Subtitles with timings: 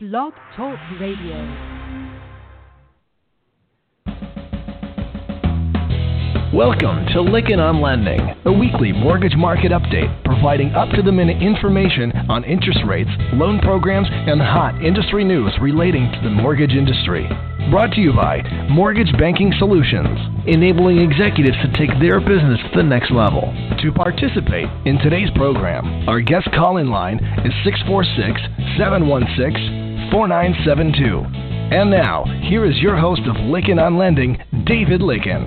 [0.00, 1.34] Blog Talk Radio.
[6.54, 11.42] Welcome to Lykken on Lending, a weekly mortgage market update providing up to the minute
[11.42, 17.26] information on interest rates, loan programs, and hot industry news relating to the mortgage industry.
[17.68, 22.86] Brought to you by Mortgage Banking Solutions, enabling executives to take their business to the
[22.86, 23.52] next level.
[23.82, 31.22] To participate in today's program, our guest call in line is 646 716 4972.
[31.76, 35.44] And now, here is your host of Lykken on Lending, David Lykken.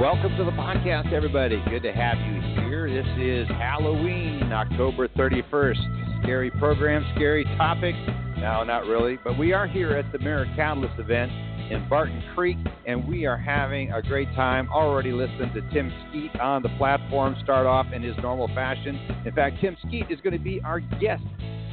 [0.00, 1.62] Welcome to the podcast, everybody.
[1.68, 2.88] Good to have you here.
[2.88, 6.22] This is Halloween, October 31st.
[6.22, 7.94] Scary program, scary topic.
[8.38, 11.30] No, not really, but we are here at the Mirror Catalyst event
[11.70, 14.66] in Barton Creek, and we are having a great time.
[14.70, 18.98] Already listening to Tim Skeet on the platform start off in his normal fashion.
[19.26, 21.22] In fact, Tim Skeet is going to be our guest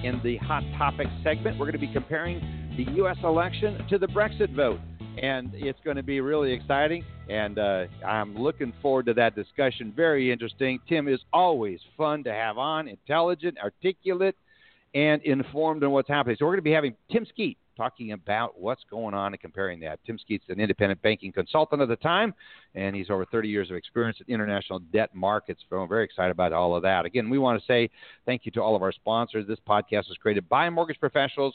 [0.04, 1.58] in the Hot Topics segment.
[1.58, 2.40] We're going to be comparing
[2.78, 3.18] the U.S.
[3.24, 4.80] election to the Brexit vote
[5.22, 7.04] and it's going to be really exciting.
[7.30, 9.94] And uh, I'm looking forward to that discussion.
[9.96, 10.80] Very interesting.
[10.88, 14.36] Tim is always fun to have on, intelligent, articulate,
[14.96, 16.38] and informed on what's happening.
[16.40, 19.80] So we're going to be having Tim Skeet talking about what's going on and comparing
[19.80, 20.00] that.
[20.06, 22.34] Tim Skeet's an independent banking consultant at the time,
[22.76, 25.62] and he's over 30 years of experience in international debt markets.
[25.70, 27.06] So I'm very excited about all of that.
[27.06, 27.90] Again, we want to say
[28.26, 29.48] thank you to all of our sponsors.
[29.48, 31.54] This podcast was created by mortgage professionals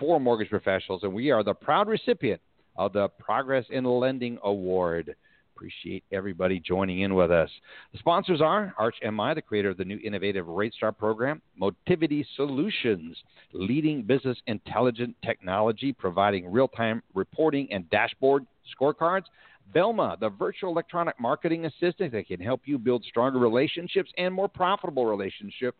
[0.00, 2.40] for mortgage professionals, and we are the proud recipient
[2.74, 5.14] of the Progress in Lending Award.
[5.62, 7.48] Appreciate everybody joining in with us.
[7.92, 13.16] The sponsors are Arch MI, the creator of the new innovative RateStar program, Motivity Solutions,
[13.52, 18.44] leading business intelligent technology, providing real time reporting and dashboard
[18.76, 19.26] scorecards.
[19.72, 24.48] Velma, the virtual electronic marketing assistant that can help you build stronger relationships and more
[24.48, 25.78] profitable relationships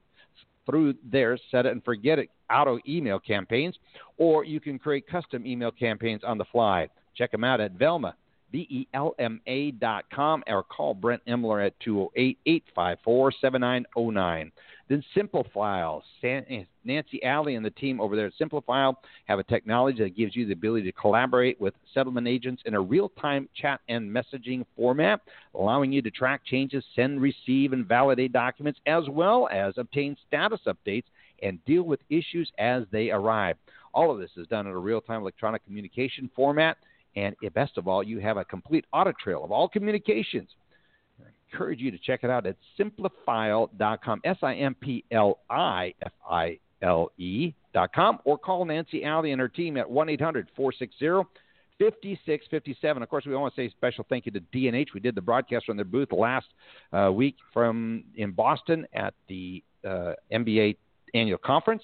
[0.64, 3.74] through their set it and forget it auto email campaigns,
[4.16, 6.88] or you can create custom email campaigns on the fly.
[7.16, 8.14] Check them out at Velma,
[8.52, 14.52] V E L M A dot com, or call Brent Emler at 208 854 7909.
[14.88, 16.02] Then Simplifile.
[16.22, 18.94] Eh, Nancy Alley and the team over there at Simplifile
[19.24, 22.80] have a technology that gives you the ability to collaborate with settlement agents in a
[22.80, 25.20] real time chat and messaging format,
[25.54, 30.60] allowing you to track changes, send, receive, and validate documents, as well as obtain status
[30.66, 31.06] updates
[31.42, 33.56] and deal with issues as they arrive.
[33.94, 36.76] All of this is done in a real time electronic communication format.
[37.16, 40.48] And best of all, you have a complete audit trail of all communications.
[41.20, 45.94] I encourage you to check it out at simplifile.com, S I M P L I
[46.02, 51.28] F I L E.com, or call Nancy Alley and her team at 1 800 460
[51.78, 53.02] 5657.
[53.02, 54.90] Of course, we want to say special thank you to D&H.
[54.94, 56.46] We did the broadcast from their booth last
[56.92, 60.76] uh, week from in Boston at the uh, MBA
[61.14, 61.82] annual conference.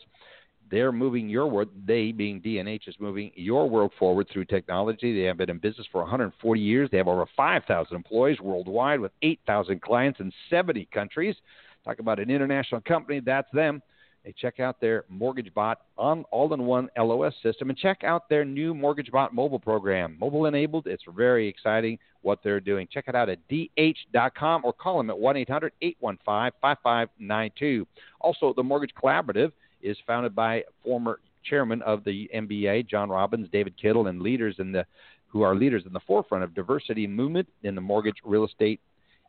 [0.71, 5.15] They're moving your world, they being D&H, is moving your world forward through technology.
[5.19, 6.89] They have been in business for 140 years.
[6.91, 11.37] They have over 5,000 employees worldwide with 8,000 clients in 70 countries.
[11.85, 13.81] Talk about an international company, that's them.
[14.25, 19.33] They check out their MortgageBot on all-in-one LOS system and check out their new MortgageBot
[19.33, 20.19] mobile program.
[20.21, 22.89] Mobile enabled, it's very exciting what they're doing.
[22.93, 27.87] Check it out at dh.com or call them at 1-800-815-5592.
[28.21, 29.53] Also, the Mortgage Collaborative
[29.83, 34.73] is founded by former chairman of the MBA, John Robbins, David Kittle, and leaders in
[34.73, 34.85] the
[35.29, 38.81] who are leaders in the forefront of diversity movement in the mortgage real estate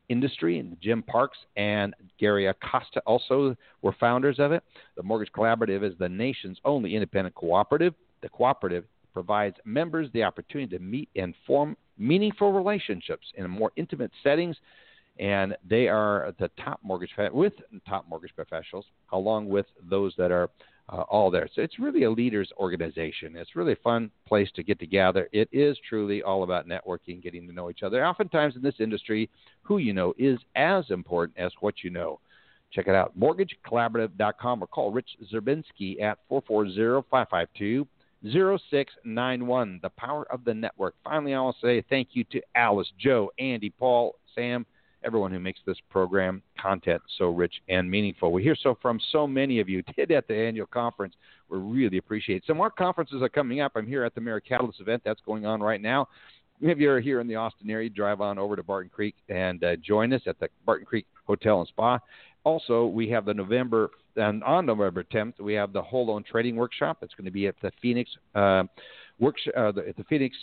[0.07, 0.59] industry.
[0.59, 4.63] And Jim Parks and Gary Acosta also were founders of it.
[4.95, 7.93] The Mortgage Collaborative is the nation's only independent cooperative.
[8.21, 14.11] The cooperative provides members the opportunity to meet and form meaningful relationships in more intimate
[14.23, 14.55] settings.
[15.19, 17.53] And they are the top mortgage with
[17.87, 20.49] top mortgage professionals, along with those that are
[20.91, 21.47] uh, all there.
[21.53, 23.35] So it's really a leaders organization.
[23.35, 25.29] It's really a fun place to get together.
[25.31, 28.05] It is truly all about networking, getting to know each other.
[28.05, 29.29] Oftentimes in this industry,
[29.61, 32.19] who you know is as important as what you know.
[32.71, 37.87] Check it out, mortgagecollaborative.com or call Rich Swerbinsky at 440-552
[38.23, 39.79] 0691.
[39.81, 40.95] The power of the network.
[41.03, 44.65] Finally, I to say thank you to Alice, Joe, Andy, Paul, Sam,
[45.03, 48.31] everyone who makes this program content so rich and meaningful.
[48.31, 51.15] We hear so from so many of you did at the annual conference.
[51.49, 52.43] We really appreciate it.
[52.45, 53.73] Some more conferences are coming up.
[53.75, 56.07] I'm here at the AmeriCatalyst event that's going on right now.
[56.61, 59.77] If you're here in the Austin area, drive on over to Barton Creek and uh,
[59.77, 61.99] join us at the Barton Creek Hotel and Spa.
[62.43, 66.55] Also, we have the November and on November 10th, we have the whole loan trading
[66.55, 66.97] workshop.
[67.01, 68.63] It's going to be at the Phoenix uh,
[69.19, 70.35] workshop uh, at the Phoenix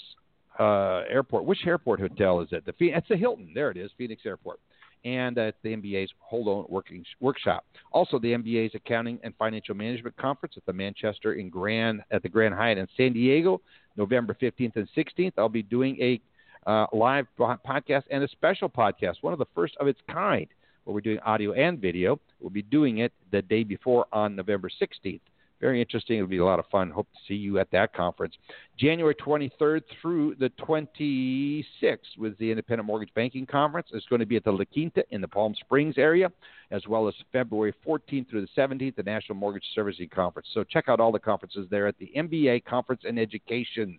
[0.59, 1.45] uh, airport.
[1.45, 2.65] Which airport hotel is it?
[2.65, 3.53] The it's the Hilton.
[3.55, 4.61] There it is, Phoenix Airport.
[5.05, 7.65] and at the MBA's Whole On Working Workshop.
[7.93, 12.29] Also, the MBA's Accounting and Financial Management Conference at the Manchester in Grand at the
[12.29, 13.61] Grand Hyatt in San Diego,
[13.97, 15.33] November 15th and 16th.
[15.39, 16.21] I'll be doing a
[16.69, 20.49] uh, live podcast and a special podcast, one of the first of its kind,
[20.85, 22.19] where we're doing audio and video.
[22.41, 25.21] We'll be doing it the day before on November 16th.
[25.61, 26.17] Very interesting.
[26.19, 26.91] It'll be a lot of fun.
[26.91, 28.35] Hope to see you at that conference.
[28.79, 33.89] January 23rd through the 26th with the Independent Mortgage Banking Conference.
[33.93, 36.31] It's going to be at the La Quinta in the Palm Springs area,
[36.71, 40.49] as well as February 14th through the 17th, the National Mortgage Servicing Conference.
[40.53, 43.99] So check out all the conferences there at the MBA Conference and Education.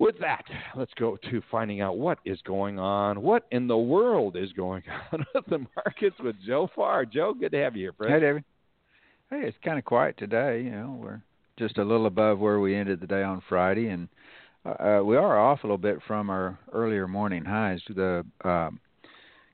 [0.00, 0.44] With that,
[0.74, 3.22] let's go to finding out what is going on.
[3.22, 4.82] What in the world is going
[5.12, 7.04] on with the markets with Joe Farr?
[7.04, 8.12] Joe, good to have you here, friend.
[8.12, 8.44] Hey, David.
[9.30, 10.62] Hey, it's kind of quiet today.
[10.62, 11.20] You know, we're
[11.58, 14.08] just a little above where we ended the day on Friday, and
[14.64, 17.80] uh, we are off a little bit from our earlier morning highs.
[17.88, 18.80] The um,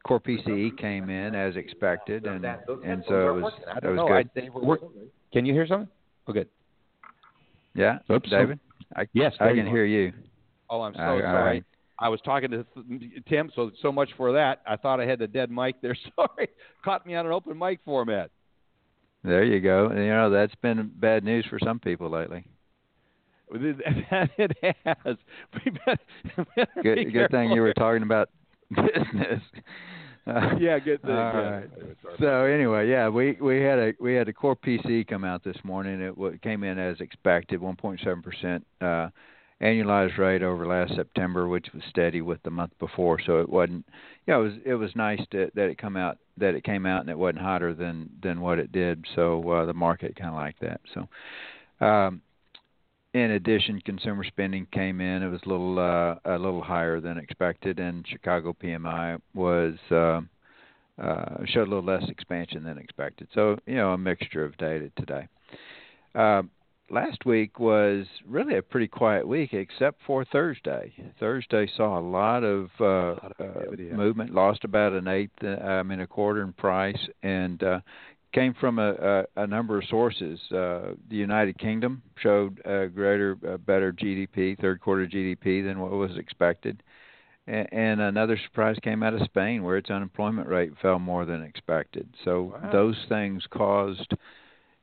[0.04, 2.44] core PCE came in as expected, and
[2.84, 3.52] and so it was
[3.82, 4.30] it was good.
[5.32, 5.88] Can you hear something?
[6.26, 6.48] Oh, good.
[7.74, 8.58] Yeah, Oops, David.
[8.96, 10.12] I, yes, I can hear you.
[10.68, 11.42] Oh, I'm so all sorry.
[11.42, 11.64] Right.
[12.00, 12.64] I was talking to
[13.28, 14.62] Tim, so so much for that.
[14.66, 15.96] I thought I had the dead mic there.
[16.16, 16.48] Sorry,
[16.84, 18.30] caught me on an open mic format.
[19.22, 19.90] There you go.
[19.92, 22.44] You know that's been bad news for some people lately.
[23.52, 25.16] it has.
[26.82, 28.30] good good thing you were talking about
[28.70, 29.42] business.
[30.26, 31.10] Uh, yeah, good thing.
[31.10, 31.50] All yeah.
[31.50, 31.70] right.
[32.18, 35.56] So anyway, yeah, we we had a we had a core PC come out this
[35.64, 36.00] morning.
[36.00, 39.08] It came in as expected, 1.7 percent uh,
[39.60, 43.20] annualized rate over last September, which was steady with the month before.
[43.24, 43.86] So it wasn't,
[44.26, 47.00] know, it was it was nice to, that it come out that it came out
[47.00, 49.04] and it wasn't hotter than than what it did.
[49.14, 50.80] So uh, the market kind of liked that.
[50.94, 51.08] So.
[51.84, 52.22] Um,
[53.12, 55.24] in addition, consumer spending came in.
[55.24, 60.20] It was a little uh, a little higher than expected, and Chicago PMI was uh,
[61.02, 63.26] uh, showed a little less expansion than expected.
[63.34, 65.26] So you know, a mixture of data today.
[66.14, 66.42] Uh,
[66.90, 70.92] last week was really a pretty quiet week, except for Thursday.
[71.18, 72.84] Thursday saw a lot of, uh,
[73.22, 73.94] lot of uh, yeah.
[73.94, 77.80] movement, lost about an eighth, uh, I mean a quarter in price, and uh,
[78.32, 80.40] came from a, a, a number of sources.
[80.50, 85.90] Uh, the United Kingdom showed a greater, uh, better GDP, third quarter GDP than what
[85.92, 86.82] was expected.
[87.46, 91.42] And, and another surprise came out of Spain, where its unemployment rate fell more than
[91.42, 92.08] expected.
[92.24, 92.70] So wow.
[92.72, 94.14] those things caused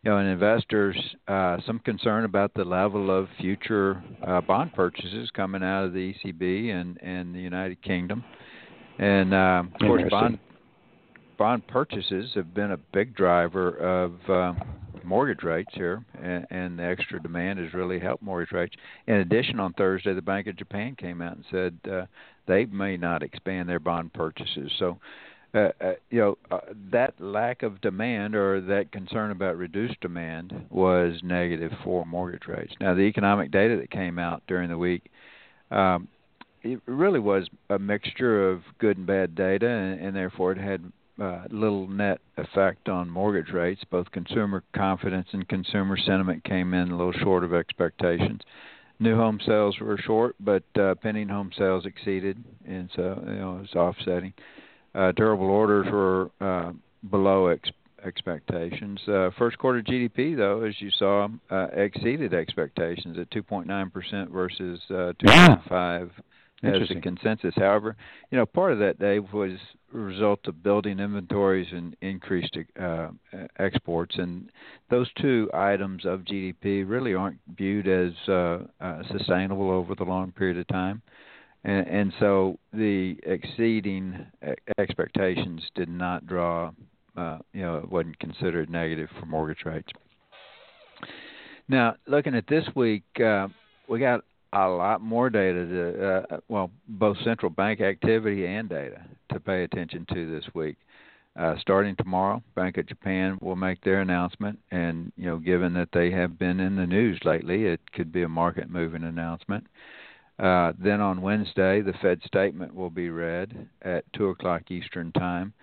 [0.07, 5.29] you know, and investors uh, some concern about the level of future uh, bond purchases
[5.35, 8.23] coming out of the ECB and and the United Kingdom,
[8.99, 10.39] and uh, of course bond
[11.37, 14.53] bond purchases have been a big driver of uh,
[15.03, 18.75] mortgage rates here, and, and the extra demand has really helped mortgage rates.
[19.07, 22.05] In addition, on Thursday, the Bank of Japan came out and said uh,
[22.47, 24.71] they may not expand their bond purchases.
[24.79, 24.99] So
[25.57, 26.59] uh, uh, you know uh,
[26.91, 32.73] that lack of demand or that concern about reduced demand was negative for mortgage rates.
[32.79, 35.09] Now the economic data that came out during the week,
[35.71, 36.07] um,
[36.63, 40.91] it really was a mixture of good and bad data, and, and therefore it had
[41.19, 43.81] uh, little net effect on mortgage rates.
[43.89, 48.41] Both consumer confidence and consumer sentiment came in a little short of expectations.
[48.99, 53.61] New home sales were short, but uh, pending home sales exceeded, and so you know
[53.63, 54.33] it's offsetting.
[54.37, 54.41] Uh,
[55.15, 56.71] durable orders were uh,
[57.09, 57.69] below ex-
[58.03, 58.99] expectations.
[59.07, 65.13] Uh, first quarter GDP, though, as you saw, uh, exceeded expectations at 2.9% versus uh,
[65.23, 66.09] 2.5
[66.63, 67.53] as the consensus.
[67.55, 67.95] However,
[68.31, 69.51] you know, part of that, Dave, was
[69.93, 73.09] a result of building inventories and increased uh,
[73.59, 74.49] exports, and
[74.89, 80.31] those two items of GDP really aren't viewed as uh, uh, sustainable over the long
[80.31, 81.01] period of time
[81.67, 84.25] and, and so the exceeding
[84.79, 86.71] expectations did not draw,
[87.17, 89.89] uh, you know, it wasn't considered negative for mortgage rates.
[91.67, 93.49] Now, looking at this week, uh,
[93.89, 94.21] we got
[94.53, 99.01] a lot more data to, uh, well, both central bank activity and data
[99.33, 100.77] to pay attention to this week.
[101.37, 105.89] Uh, starting tomorrow, Bank of Japan will make their announcement, and you know, given that
[105.93, 109.67] they have been in the news lately, it could be a market-moving announcement.
[110.39, 115.53] Uh, then on Wednesday, the Fed statement will be read at 2 o'clock Eastern Time.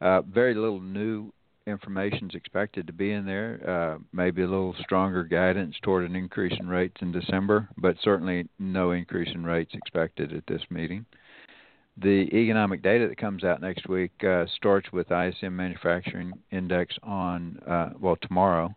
[0.00, 1.32] Uh, very little new
[1.66, 3.60] information is expected to be in there.
[3.66, 8.48] Uh, maybe a little stronger guidance toward an increase in rates in December, but certainly
[8.58, 11.04] no increase in rates expected at this meeting.
[12.00, 17.58] The economic data that comes out next week uh, starts with ISM Manufacturing Index on,
[17.66, 18.74] uh, well, tomorrow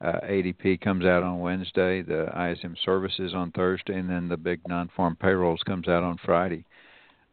[0.00, 4.60] uh, ADP comes out on Wednesday, the ISM services on Thursday, and then the big
[4.68, 6.64] non-farm payrolls comes out on Friday.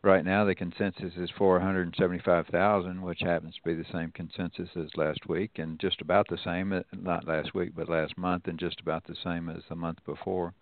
[0.02, 5.28] right now the consensus is 475,000, which happens to be the same consensus as last
[5.28, 8.80] week, and just about the same, uh, not last week, but last month, and just
[8.80, 10.54] about the same as the month before.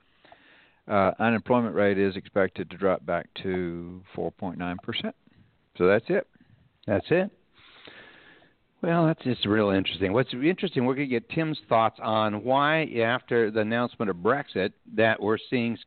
[0.88, 5.15] Uh, unemployment rate is expected to drop back to 4.9 percent.
[5.77, 6.27] So that's it.
[6.86, 7.31] That's it.
[8.84, 10.12] Well, that's just real interesting.
[10.12, 14.74] What's interesting, we're going to get Tim's thoughts on why, after the announcement of Brexit,
[14.96, 15.78] that we're seeing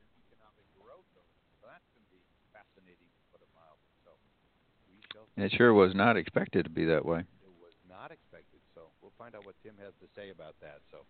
[5.37, 7.21] It sure was not expected to be that way.
[7.21, 8.57] It was not expected.
[8.75, 10.81] So we'll find out what Tim has to say about that.
[10.91, 11.05] So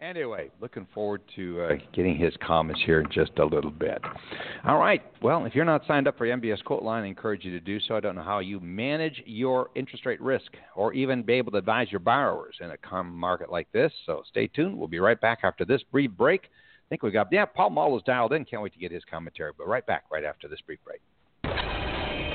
[0.00, 4.00] anyway, looking forward to uh, getting his comments here in just a little bit.
[4.64, 5.02] All right.
[5.22, 7.96] Well, if you're not signed up for MBS Quoteline, I encourage you to do so.
[7.96, 11.58] I don't know how you manage your interest rate risk or even be able to
[11.58, 13.92] advise your borrowers in a common market like this.
[14.06, 14.76] So stay tuned.
[14.76, 16.42] We'll be right back after this brief break.
[16.44, 18.44] I think we got, yeah, Paul Muolo was dialed in.
[18.44, 19.52] Can't wait to get his commentary.
[19.56, 21.00] But right back right after this brief break.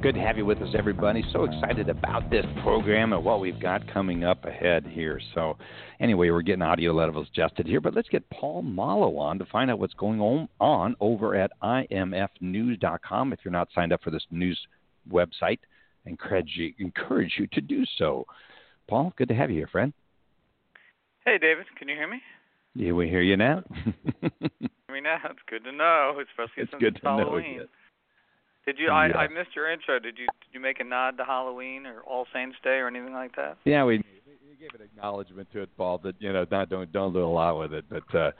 [0.00, 1.24] Good to have you with us, everybody.
[1.32, 5.18] So excited about this program and what we've got coming up ahead here.
[5.34, 5.56] So,
[5.98, 9.70] anyway, we're getting audio levels adjusted here, but let's get Paul Muolo on to find
[9.70, 13.32] out what's going on, on over at imfnews.com.
[13.32, 14.60] If you're not signed up for this news
[15.10, 15.58] website,
[16.06, 18.26] encourage you, encourage you to do so.
[18.88, 19.92] Paul, good to have you here, friend.
[21.24, 22.20] Hey, David, can you hear me?
[22.74, 23.62] Yeah, we hear you now.
[24.22, 27.56] I mean, that's good to know, especially it's since good it's to Halloween.
[27.58, 27.64] know.
[28.66, 28.86] Did you?
[28.86, 28.92] Yeah.
[28.94, 29.98] I, I missed your intro.
[29.98, 30.26] Did you?
[30.40, 33.58] Did you make a nod to Halloween or All Saints Day or anything like that?
[33.64, 35.98] Yeah, we we gave an acknowledgement to it, Paul.
[35.98, 38.30] That you know, not don't don't do a lot with it, but uh,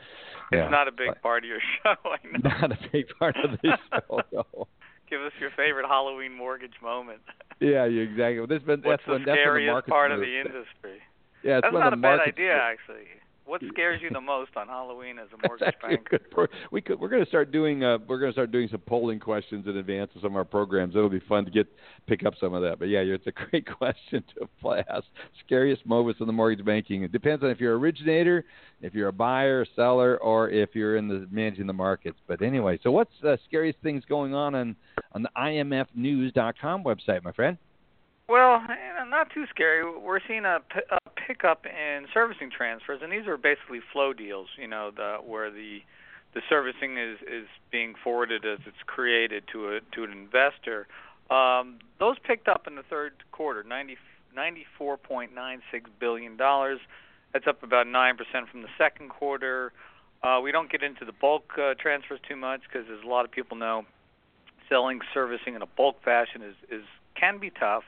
[0.50, 1.94] yeah, It's not a big part of your show.
[2.04, 2.50] I know.
[2.60, 3.78] not a big part of the
[4.08, 4.20] show.
[4.32, 4.66] No.
[5.14, 7.20] Give us your favorite Halloween mortgage moment.
[7.60, 8.38] Yeah, you exactly.
[8.40, 10.98] Well, this been What's that's when the that's when the scariest part of the industry?
[11.44, 13.06] Yeah, it's That's when not the a bad idea, actually.
[13.46, 16.18] What scares you the most on Halloween as a mortgage a banker?
[16.30, 18.80] pro- we could we're going to start doing uh we're going to start doing some
[18.80, 20.96] polling questions in advance of some of our programs.
[20.96, 21.66] It'll be fun to get
[22.06, 22.78] pick up some of that.
[22.78, 25.04] But yeah, it's a great question to ask.
[25.44, 27.02] Scariest moments in the mortgage banking.
[27.02, 28.44] It depends on if you're an originator,
[28.80, 32.18] if you're a buyer, seller, or if you're in the managing the markets.
[32.26, 34.76] But anyway, so what's the scariest things going on on
[35.12, 37.58] on the IMFnews.com website, my friend?
[38.28, 38.62] Well,
[39.08, 39.84] not too scary.
[39.98, 40.58] We're seeing a,
[40.90, 44.48] a pickup in servicing transfers, and these are basically flow deals.
[44.58, 45.82] You know, the where the
[46.34, 50.86] the servicing is is being forwarded as it's created to a to an investor.
[51.30, 53.96] Um, those picked up in the third quarter, ninety
[54.34, 56.80] ninety four point nine six billion dollars.
[57.32, 59.72] That's up about nine percent from the second quarter.
[60.22, 63.24] Uh, we don't get into the bulk uh, transfers too much because, as a lot
[63.24, 63.84] of people know,
[64.68, 67.84] selling servicing in a bulk fashion is is can be tough.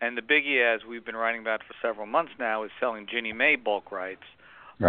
[0.00, 3.32] And the biggie, as we've been writing about for several months now, is selling Ginnie
[3.32, 4.22] Mae bulk rights.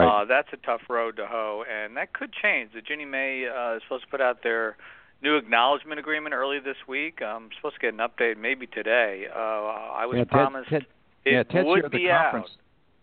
[0.06, 2.72] Uh, that's a tough road to hoe, and that could change.
[2.74, 4.78] The Ginnie Mae uh, is supposed to put out their
[5.24, 7.22] new acknowledgement agreement early this week.
[7.24, 9.26] I'm supposed to get an update maybe today.
[9.36, 10.86] Uh, I was yeah, Ted- promised Ted,
[11.26, 12.50] it yeah, Ted's would here at the be conference.
[12.52, 12.58] out.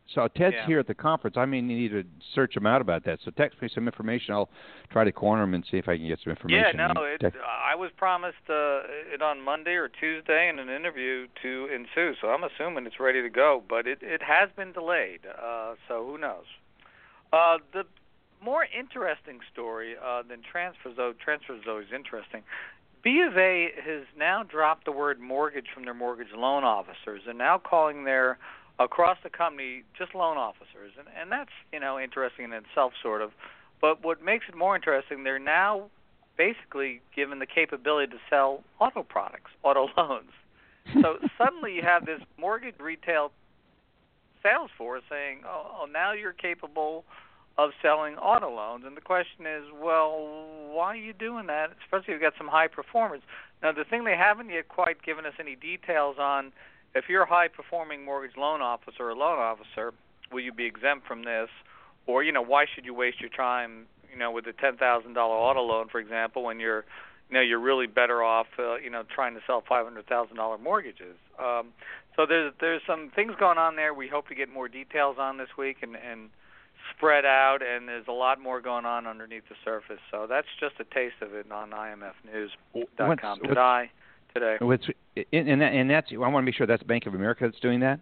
[0.08, 0.66] So Ted's Yeah.
[0.66, 1.36] here at the conference.
[1.36, 3.20] I may need to search him out about that.
[3.20, 4.34] So text me some information.
[4.34, 4.50] I'll
[4.90, 6.78] try to corner him and see if I can get some information.
[6.78, 8.82] Yeah, no, it, I was promised uh,
[9.12, 13.20] it on Monday or Tuesday in an interview to ensue, so I'm assuming it's ready
[13.20, 13.62] to go.
[13.68, 16.46] But it it has been delayed, uh, so who knows?
[17.32, 17.84] Uh, the
[18.40, 22.44] more interesting story uh, than transfers, though transfers is interesting.
[23.02, 27.38] B of A has now dropped the word mortgage from their mortgage loan officers and
[27.38, 28.38] now calling their
[28.78, 33.22] across the company just loan officers, and and that's you know interesting in itself, sort
[33.22, 33.32] of.
[33.80, 35.90] But what makes it more interesting, they're now
[36.36, 40.30] basically given the capability to sell auto products, auto loans.
[41.02, 43.32] So suddenly you have this mortgage retail
[44.42, 47.04] sales force saying, "Oh, oh now you're capable
[47.58, 51.70] of selling auto loans." And the question is, well, why are you doing that?
[51.82, 53.22] Especially if you've got some high performers.
[53.62, 56.52] Now, the thing they haven't yet quite given us any details on,
[56.96, 59.92] if you're a high performing mortgage loan officer or loan officer,
[60.32, 61.48] will you be exempt from this?
[62.06, 65.14] Or, you know, why should you waste your time, you know, with a ten thousand
[65.14, 66.84] dollar auto loan, for example, when you're
[67.28, 70.36] you know you're really better off uh, you know trying to sell five hundred thousand
[70.36, 71.16] dollar mortgages.
[71.38, 71.72] Um,
[72.14, 73.92] so there's there's some things going on there.
[73.92, 76.30] We hope to get more details on this week and and
[76.96, 79.98] spread out, and there's a lot more going on underneath the surface.
[80.10, 83.90] So that's just a taste of it on IMFnews.com today.
[84.38, 84.56] Today.
[85.32, 87.80] And that, and that's I want to make sure that's Bank of America that's doing
[87.80, 88.00] that.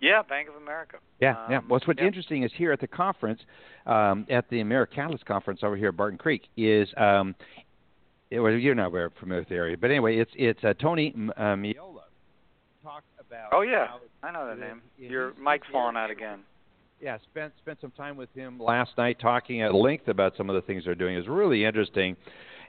[0.00, 0.98] Yeah, Bank of America.
[1.20, 1.60] Yeah, um, yeah.
[1.68, 2.06] What's what's yeah.
[2.06, 3.40] interesting is here at the conference,
[3.86, 7.34] um, at the AmeriCatalyst conference over here at Barton Creek, is um,
[8.30, 11.14] it, well, you're not very familiar with the area, but anyway, it's it's uh, Tony
[11.36, 12.02] uh, Meola
[12.82, 13.50] talked about.
[13.52, 13.88] Oh yeah,
[14.22, 14.82] I know that name.
[14.98, 16.40] Your mic's falling out again
[17.02, 20.54] yeah, spent spent some time with him last night talking at length about some of
[20.54, 21.16] the things they're doing.
[21.16, 22.16] It's really interesting.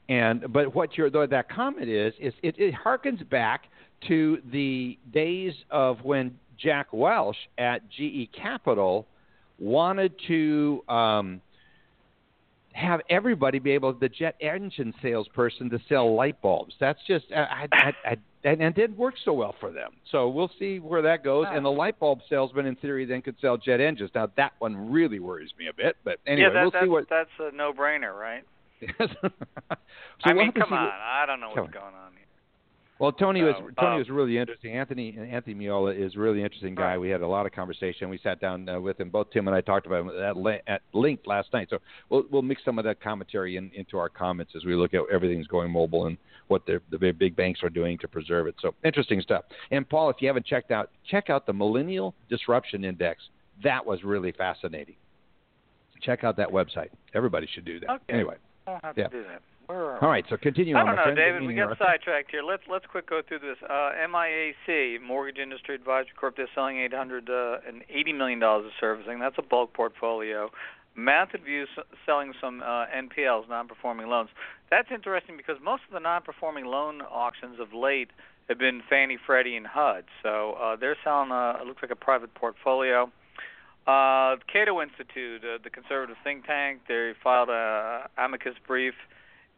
[0.10, 3.66] And but what your that comment is is it, it harkens back
[4.08, 9.08] to the days of when Jack Welch at GE Capital
[9.60, 11.42] wanted to um,
[12.74, 16.74] have everybody be able the jet engine salesperson to sell light bulbs.
[16.80, 19.92] That's just I, I, I, and, and didn't work so well for them.
[20.12, 21.46] So we'll see where that goes.
[21.50, 24.10] And the light bulb salesman, in theory, then could sell jet engines.
[24.14, 26.90] Now that one really worries me a bit, but anyway, yeah, that, we'll that's, see
[26.90, 27.06] what.
[27.10, 28.44] That's a no-brainer, right?
[29.00, 29.30] so
[30.24, 32.24] I we'll mean, come on, what, I don't know what's going on here.
[33.00, 34.78] Well, Tony so, was Tony um, was really interesting.
[34.78, 36.92] Anthony Anthony Meola is a really interesting guy.
[36.92, 36.98] Right.
[36.98, 38.08] We had a lot of conversation.
[38.08, 39.10] We sat down uh, with him.
[39.10, 41.68] Both Tim and I talked about him at, le- at length last night.
[41.70, 44.94] So we'll we'll mix some of that commentary in, into our comments as we look
[44.94, 48.48] at everything's going mobile and what the the big, big banks are doing to preserve
[48.48, 48.56] it.
[48.62, 49.46] So interesting stuff.
[49.72, 53.24] And Paul, if you haven't checked out, check out the Millennial Disruption Index.
[53.64, 54.96] That was really fascinating.
[56.02, 56.90] Check out that website.
[57.14, 57.90] Everybody should do that.
[57.90, 58.14] Okay.
[58.14, 58.36] Anyway.
[58.66, 59.08] Have yeah.
[59.08, 59.42] to do that.
[59.70, 61.16] All right, so continue I on, don't know.
[61.16, 61.44] David.
[61.44, 62.44] We got sidetracked here.
[62.44, 63.58] Let's let's quick go through this.
[63.64, 66.36] Uh, MIAC, Mortgage Industry Advisory Corp.
[66.36, 69.20] They're selling 880 million dollars of servicing.
[69.20, 70.50] That's a bulk portfolio.
[70.96, 71.66] Mountain View
[72.06, 74.30] selling some uh, NPLs, non-performing loans.
[74.70, 78.12] That's interesting because most of the non-performing loan auctions of late
[78.50, 80.04] have been Fannie, Freddie, and HUD.
[80.22, 81.32] So uh, they're selling.
[81.32, 83.10] A, it looks like a private portfolio.
[83.86, 88.94] Uh, Cato Institute, uh, the conservative think tank, they filed a amicus brief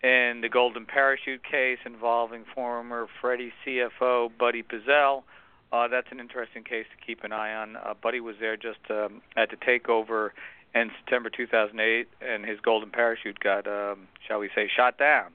[0.01, 5.23] in the Golden Parachute case involving former Freddie CFO Buddy Piszel.
[5.71, 7.75] Uh, that's an interesting case to keep an eye on.
[7.75, 10.29] Uh, Buddy was there just um, at the takeover
[10.73, 15.31] in September 2008, and his Golden Parachute got, um, shall we say, shot down.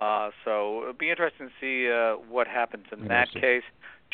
[0.00, 3.62] Uh, so it'll be interesting to see uh, what happens in that case.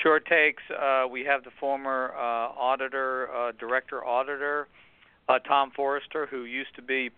[0.03, 0.63] Short takes.
[0.71, 4.69] Uh, we have the former uh, auditor, uh, director auditor,
[5.29, 7.11] uh, Tom Forrester, who used to be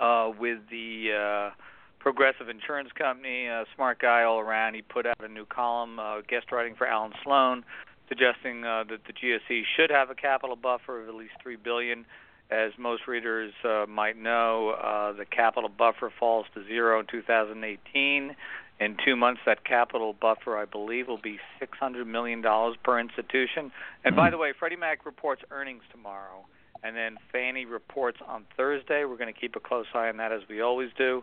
[0.00, 1.54] uh, with the uh,
[1.98, 3.48] Progressive Insurance Company.
[3.74, 4.74] Smart guy all around.
[4.74, 7.64] He put out a new column, guest writing for Allan Sloan,
[8.08, 12.06] suggesting that the GSE should have a capital buffer of at least three billion.
[12.50, 13.52] As most readers
[13.88, 18.36] might know, the capital buffer falls to zero in 2018.
[18.80, 22.42] In two months, that capital buffer, I believe, will be $600 million
[22.84, 23.72] per institution.
[24.04, 26.46] And by the way, Freddie Mac reports earnings tomorrow,
[26.84, 29.04] and then Fannie reports on Thursday.
[29.04, 31.22] We're going to keep a close eye on that, as we always do.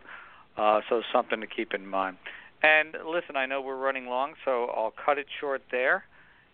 [0.57, 2.17] Uh, so something to keep in mind.
[2.61, 6.03] And listen, I know we're running long, so I'll cut it short there.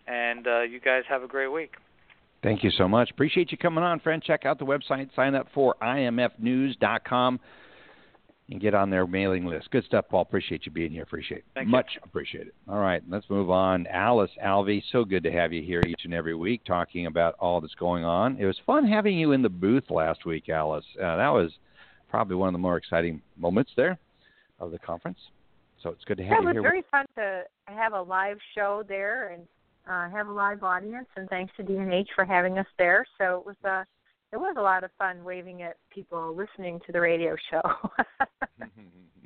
[0.06, 1.74] And uh, you guys have a great week.
[2.42, 3.10] Thank you so much.
[3.10, 4.22] Appreciate you coming on, friend.
[4.22, 5.08] Check out the website.
[5.14, 7.40] Sign up for imfnews.com
[8.52, 9.70] and get on their mailing list.
[9.70, 10.20] Good stuff, Paul.
[10.22, 11.02] Appreciate you being here.
[11.02, 11.44] Appreciate it.
[11.54, 11.72] Thank you.
[11.72, 12.54] Much appreciate it.
[12.68, 13.86] All right, let's move on.
[13.88, 17.60] Alice Alvey, so good to have you here each and every week talking about all
[17.60, 18.36] that's going on.
[18.38, 20.84] It was fun having you in the booth last week, Alice.
[21.02, 21.50] Uh, that was
[22.10, 23.98] probably one of the more exciting moments there
[24.60, 25.18] of the conference.
[25.82, 26.62] So it's good to have Yeah, you it was here.
[26.62, 29.42] very fun to have a live show there and
[29.88, 31.08] uh, have a live audience.
[31.16, 33.04] And thanks to D&H for having us there.
[33.18, 33.84] So it was uh,
[34.32, 37.60] it was a lot of fun waving at people listening to the radio show.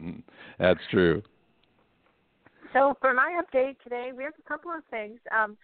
[0.59, 1.23] That's true.
[2.73, 5.19] So for my update today, we have a couple of things.
[5.35, 5.57] Um,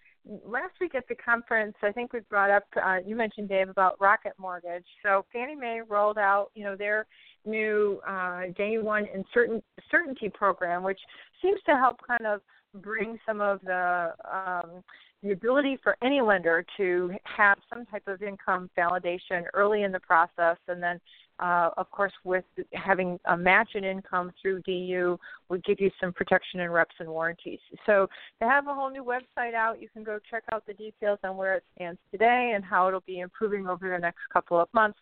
[0.46, 2.64] last week at the conference, I think we brought up.
[2.82, 4.86] Uh, you mentioned Dave about Rocket Mortgage.
[5.02, 7.06] So Fannie Mae rolled out, you know, their
[7.44, 11.00] new uh, day one and certain certainty program, which
[11.42, 12.40] seems to help kind of
[12.80, 14.82] bring some of the um,
[15.22, 20.00] the ability for any lender to have some type of income validation early in the
[20.00, 21.00] process, and then,
[21.40, 25.18] uh, of course, with having a match in income through DU,
[25.48, 27.58] would give you some protection and reps and warranties.
[27.86, 28.08] So
[28.40, 29.80] they have a whole new website out.
[29.80, 33.00] You can go check out the details on where it stands today and how it'll
[33.00, 34.98] be improving over the next couple of months.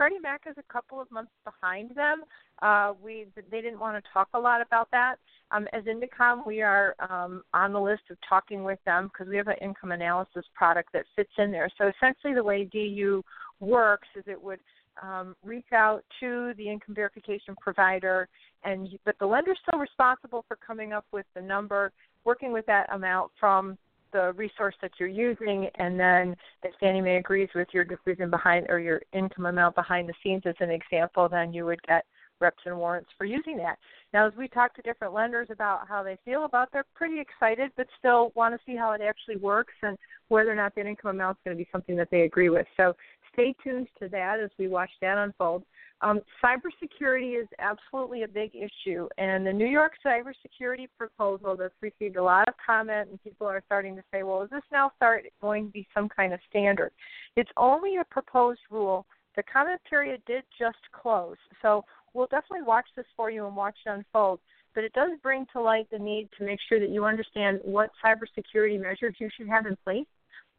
[0.00, 2.22] Freddie Mac is a couple of months behind them.
[2.62, 5.16] Uh, we they didn't want to talk a lot about that.
[5.50, 9.36] Um, as Indecomm, we are um, on the list of talking with them because we
[9.36, 11.68] have an income analysis product that fits in there.
[11.76, 13.22] So essentially, the way DU
[13.60, 14.60] works is it would
[15.02, 18.28] um, reach out to the income verification provider,
[18.64, 21.92] and but the lender's still responsible for coming up with the number,
[22.24, 23.78] working with that amount from
[24.12, 26.34] the resource that you're using, and then
[26.64, 30.42] if Fannie Mae agrees with your decision behind or your income amount behind the scenes
[30.46, 32.04] as an example, then you would get
[32.40, 33.78] reps and warrants for using that.
[34.12, 37.70] Now, as we talk to different lenders about how they feel about, they're pretty excited,
[37.76, 39.96] but still want to see how it actually works and
[40.28, 42.66] whether or not that income amount is going to be something that they agree with.
[42.76, 42.94] So
[43.32, 45.64] stay tuned to that as we watch that unfold.
[46.02, 52.16] Um, cybersecurity is absolutely a big issue, and the New York cybersecurity proposal that's received
[52.16, 55.24] a lot of comment, and people are starting to say, well, is this now start
[55.42, 56.90] going to be some kind of standard?
[57.36, 59.04] It's only a proposed rule.
[59.36, 63.76] The comment period did just close, so we'll definitely watch this for you and watch
[63.84, 64.40] it unfold.
[64.74, 67.90] But it does bring to light the need to make sure that you understand what
[68.04, 70.06] cybersecurity measures you should have in place.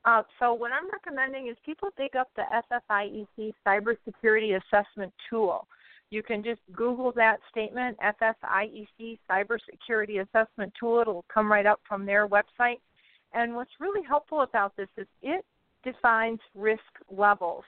[0.03, 5.67] Uh, so what I'm recommending is people dig up the FFIEC Cybersecurity Assessment Tool.
[6.09, 11.01] You can just Google that statement, FFIEC Cybersecurity Assessment Tool.
[11.01, 12.79] It'll come right up from their website.
[13.33, 15.45] And what's really helpful about this is it
[15.83, 17.63] defines risk levels.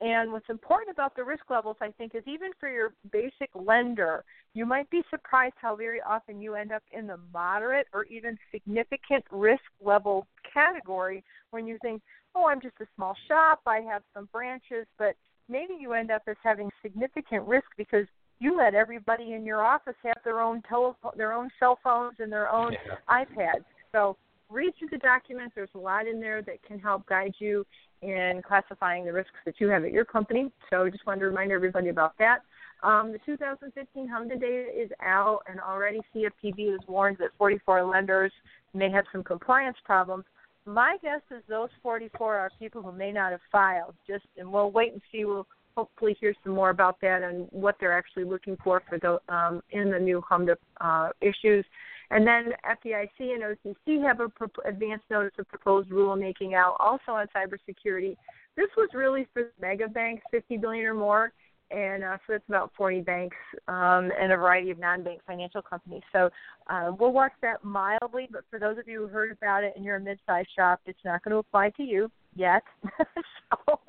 [0.00, 4.24] And what's important about the risk levels, I think, is even for your basic lender,
[4.52, 8.38] you might be surprised how very often you end up in the moderate or even
[8.52, 12.02] significant risk level category when you think,
[12.34, 15.14] oh, I'm just a small shop, I have some branches, but
[15.48, 18.06] maybe you end up as having significant risk because
[18.38, 22.30] you let everybody in your office have their own telephone, their own cell phones and
[22.30, 23.24] their own yeah.
[23.24, 23.64] iPads.
[23.92, 24.16] So
[24.50, 25.54] read through the documents.
[25.54, 27.66] There's a lot in there that can help guide you
[28.02, 30.52] in classifying the risks that you have at your company.
[30.70, 32.40] So I just wanted to remind everybody about that.
[32.82, 38.32] Um, the 2015 HMDA data is out, and already CFPB has warned that 44 lenders
[38.74, 40.24] may have some compliance problems.
[40.66, 43.94] My guess is those 44 are people who may not have filed.
[44.06, 45.24] Just and we'll wait and see.
[45.24, 49.34] We'll hopefully hear some more about that and what they're actually looking for for the
[49.34, 51.64] um, in the new HMDA uh, issues.
[52.10, 57.12] And then FDIC and OCC have a pro- advance notice of proposed rulemaking out also
[57.12, 58.16] on cybersecurity.
[58.56, 61.32] This was really for mega banks, 50 billion or more,
[61.70, 66.02] and uh, so it's about 40 banks um, and a variety of non-bank financial companies.
[66.12, 66.30] So
[66.68, 69.84] uh, we'll watch that mildly, but for those of you who heard about it and
[69.84, 72.62] you're a mid-sized shop, it's not going to apply to you yet.
[72.98, 73.80] so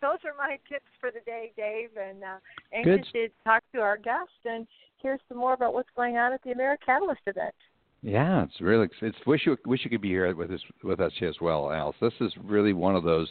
[0.00, 2.36] those are my tips for the day, Dave, and uh,
[2.72, 3.28] anxious Good.
[3.28, 4.66] to talk to our guest and
[4.98, 7.54] hear some more about what's going on at the AmeriCatalyst event.
[8.04, 8.86] Yeah, it's really.
[9.00, 11.96] It's wish you wish you could be here with us with us as well, Alice.
[12.02, 13.28] This is really one of those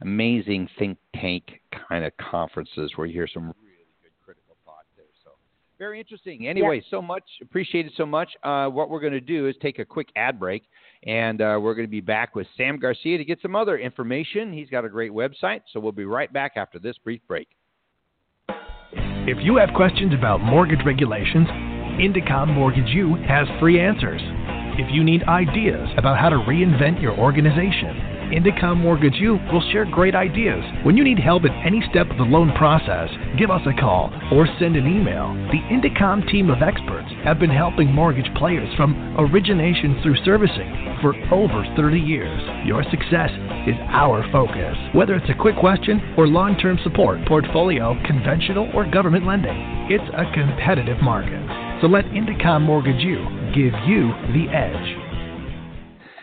[0.00, 5.06] amazing think tank kind of conferences where you hear some really good critical thought there.
[5.24, 5.32] So
[5.76, 6.46] very interesting.
[6.46, 6.88] Anyway, yeah.
[6.88, 8.30] so much appreciated so much.
[8.44, 10.62] Uh, what we're going to do is take a quick ad break,
[11.04, 14.52] and uh, we're going to be back with Sam Garcia to get some other information.
[14.52, 17.48] He's got a great website, so we'll be right back after this brief break.
[19.24, 21.48] If you have questions about mortgage regulations,
[22.00, 24.22] Indecomm Mortgage U has free answers.
[24.80, 29.84] If you need ideas about how to reinvent your organization, Indecomm Mortgage U will share
[29.84, 30.64] great ideas.
[30.84, 34.10] When you need help at any step of the loan process, give us a call
[34.32, 35.36] or send an email.
[35.52, 41.12] The Indecomm team of experts have been helping mortgage players from origination through servicing for
[41.28, 42.40] over 30 years.
[42.64, 43.30] Your success
[43.68, 44.76] is our focus.
[44.94, 49.60] Whether it's a quick question or long term support, portfolio, conventional, or government lending,
[49.92, 51.61] it's a competitive market.
[51.82, 53.16] So let Indecomm Mortgage You
[53.52, 55.12] give you the edge.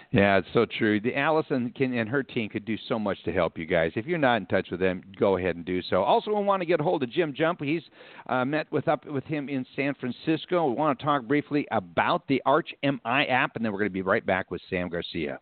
[0.09, 1.01] Yeah, it's so true.
[1.01, 3.91] The Allison can, and her team could do so much to help you guys.
[3.97, 6.01] If you're not in touch with them, go ahead and do so.
[6.01, 7.61] Also, we want to get a hold of Jim Jump.
[7.61, 7.81] He's
[8.29, 10.69] uh, met with up with him in San Francisco.
[10.69, 13.93] We want to talk briefly about the Arch MI app, and then we're going to
[13.93, 15.41] be right back with Sam Garcia.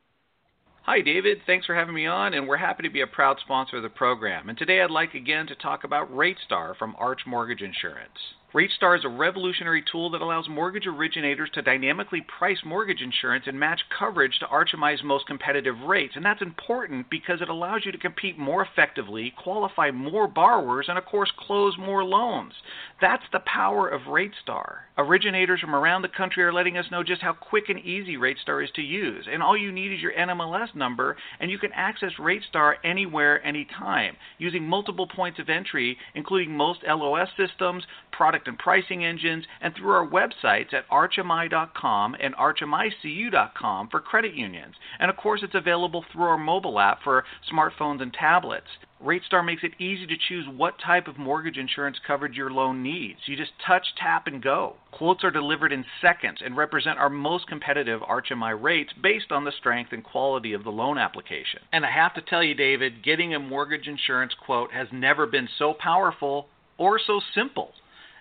[0.82, 1.42] Hi, David.
[1.46, 3.90] Thanks for having me on, and we're happy to be a proud sponsor of the
[3.90, 4.50] program.
[4.50, 8.18] And today I'd like again to talk about RateStar from Arch Mortgage Insurance.
[8.54, 13.60] RateStar is a revolutionary tool that allows mortgage originators to dynamically price mortgage insurance and
[13.60, 16.14] match coverage to Arch most competitive rates.
[16.16, 20.98] And that's important because it allows you to compete more effectively, qualify more borrowers, and
[20.98, 22.54] of course, close more loans.
[23.02, 24.78] That's the power of RateStar.
[24.98, 28.64] Originators from around the country are letting us know just how quick and easy RateStar
[28.64, 29.28] is to use.
[29.30, 34.16] And all you need is your NMLS number, and you can access RateStar anywhere, anytime,
[34.38, 39.74] using multiple points of entry, including most LOS systems, product product and pricing engines, and
[39.76, 44.76] through our websites at archmi.com and archmicu.com for credit unions.
[45.00, 48.68] And of course, it's available through our mobile app for smartphones and tablets.
[49.04, 53.20] RateStar makes it easy to choose what type of mortgage insurance coverage your loan needs.
[53.28, 54.76] You just touch, tap, and go.
[54.92, 59.52] Quotes are delivered in seconds and represent our most competitive ArchMI rates based on the
[59.52, 61.60] strength and quality of the loan application.
[61.72, 65.48] And I have to tell you, David, getting a mortgage insurance quote has never been
[65.60, 66.48] so powerful
[66.78, 67.72] or so simple.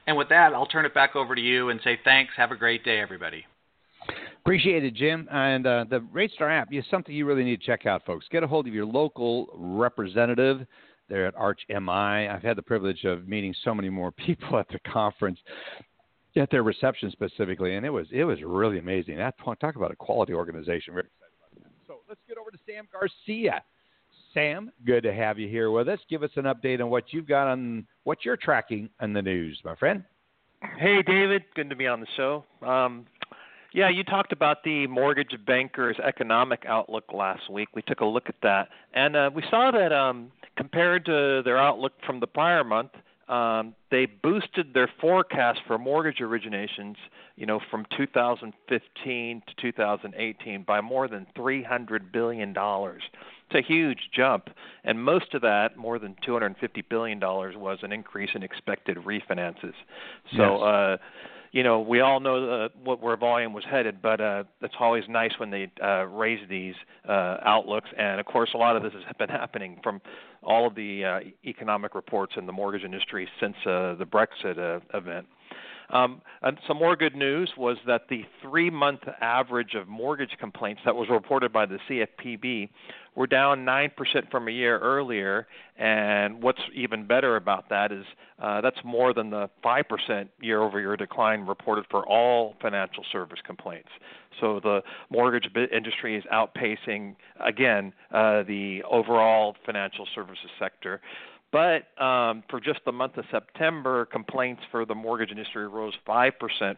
[0.07, 2.33] And with that, I'll turn it back over to you and say thanks.
[2.37, 3.45] Have a great day, everybody.
[4.41, 5.27] Appreciate it, Jim.
[5.33, 8.27] And uh, the RateStar app is something you really need to check out, folks.
[8.31, 10.65] Get a hold of your local representative
[11.09, 12.33] there at ArchMI.
[12.33, 15.41] I've had the privilege of meeting so many more people at the conference,
[16.37, 19.17] at their reception specifically, and it was it was really amazing.
[19.17, 20.95] That talk about a quality organization.
[20.95, 21.73] Very excited about that.
[21.87, 23.63] So let's get over to Sam Garcia.
[24.37, 25.99] Sam, good to have you here with us.
[26.11, 29.59] Give us an update on what you've got on what you're tracking in the news,
[29.65, 30.05] my friend.
[30.79, 31.45] Hey, David.
[31.55, 32.45] Good to be on the show.
[32.61, 33.07] Um,
[33.73, 37.71] yeah, you talked about the mortgage bankers' economic outlook last week.
[37.75, 41.57] We took a look at that, and uh, we saw that um, compared to their
[41.57, 42.91] outlook from the prior month,
[43.29, 46.95] um, they boosted their forecast for mortgage originations,
[47.37, 53.03] you know, from 2015 to 2018 by more than 300 billion dollars.
[53.51, 54.49] It's a huge jump,
[54.85, 59.75] and most of that, more than 250 billion dollars, was an increase in expected refinances.
[60.37, 60.39] So.
[60.39, 60.63] Yes.
[60.63, 60.97] Uh,
[61.57, 65.05] you know, we all know uh, what where volume was headed, but uh, it's always
[65.09, 66.75] nice when they uh, raise these
[67.09, 67.89] uh, outlooks.
[67.97, 70.03] And of course, a lot of this has been happening from
[70.43, 74.81] all of the uh, economic reports in the mortgage industry since uh, the Brexit uh,
[74.93, 75.27] event.
[75.91, 80.83] Um, and some more good news was that the three month average of mortgage complaints
[80.85, 82.69] that was reported by the CFPB
[83.15, 83.91] were down 9%
[84.31, 85.47] from a year earlier.
[85.79, 88.05] And what's even better about that is
[88.39, 93.41] uh, that's more than the 5% year over year decline reported for all financial service
[93.45, 93.89] complaints.
[94.41, 101.01] So the mortgage industry is outpacing, again, uh, the overall financial services sector.
[101.57, 106.33] But um, for just the month of September, complaints for the mortgage industry rose 5%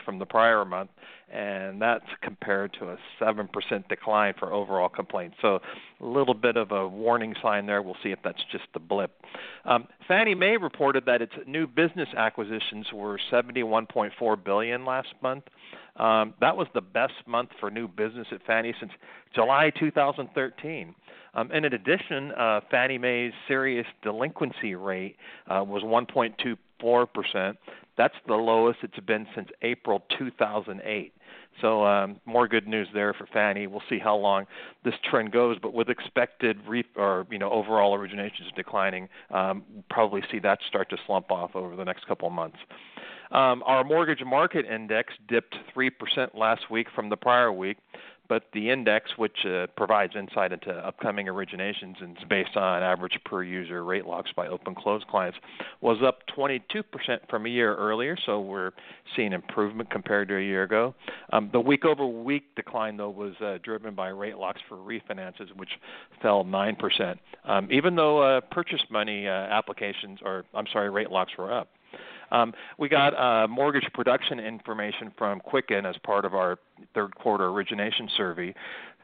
[0.04, 0.90] from the prior month,
[1.32, 3.48] and that's compared to a 7%
[3.88, 5.36] decline for overall complaints.
[5.42, 5.58] So
[6.00, 7.82] a little bit of a warning sign there.
[7.82, 9.10] We'll see if that's just the blip.
[9.64, 15.42] Um, Fannie Mae reported that its new business acquisitions were 71.4 billion last month.
[15.96, 18.92] Um, that was the best month for new business at Fannie since
[19.34, 20.94] July 2013.
[21.38, 27.56] Um, and in addition, uh, Fannie Mae's serious delinquency rate uh, was 1.24%.
[27.96, 31.12] That's the lowest it's been since April 2008.
[31.60, 33.66] So um, more good news there for Fannie.
[33.66, 34.46] We'll see how long
[34.84, 40.22] this trend goes, but with expected re- or you know overall originations declining, um, probably
[40.30, 42.58] see that start to slump off over the next couple of months.
[43.32, 45.90] Um, our mortgage market index dipped 3%
[46.34, 47.76] last week from the prior week,
[48.28, 53.18] but the index, which uh, provides insight into upcoming originations and is based on average
[53.24, 55.38] per user rate locks by open close clients,
[55.80, 56.62] was up 22%
[57.28, 58.16] from a year earlier.
[58.26, 58.72] So we're
[59.16, 60.94] seeing improvement compared to a year ago.
[61.32, 65.54] Um, the week over week decline, though, was uh, driven by rate locks for refinances,
[65.56, 65.70] which
[66.20, 67.16] fell 9%.
[67.44, 71.68] Um, even though uh, purchase money uh, applications, or I'm sorry, rate locks were up.
[72.30, 76.58] Um, we got uh, mortgage production information from Quicken as part of our
[76.94, 78.54] third quarter origination survey,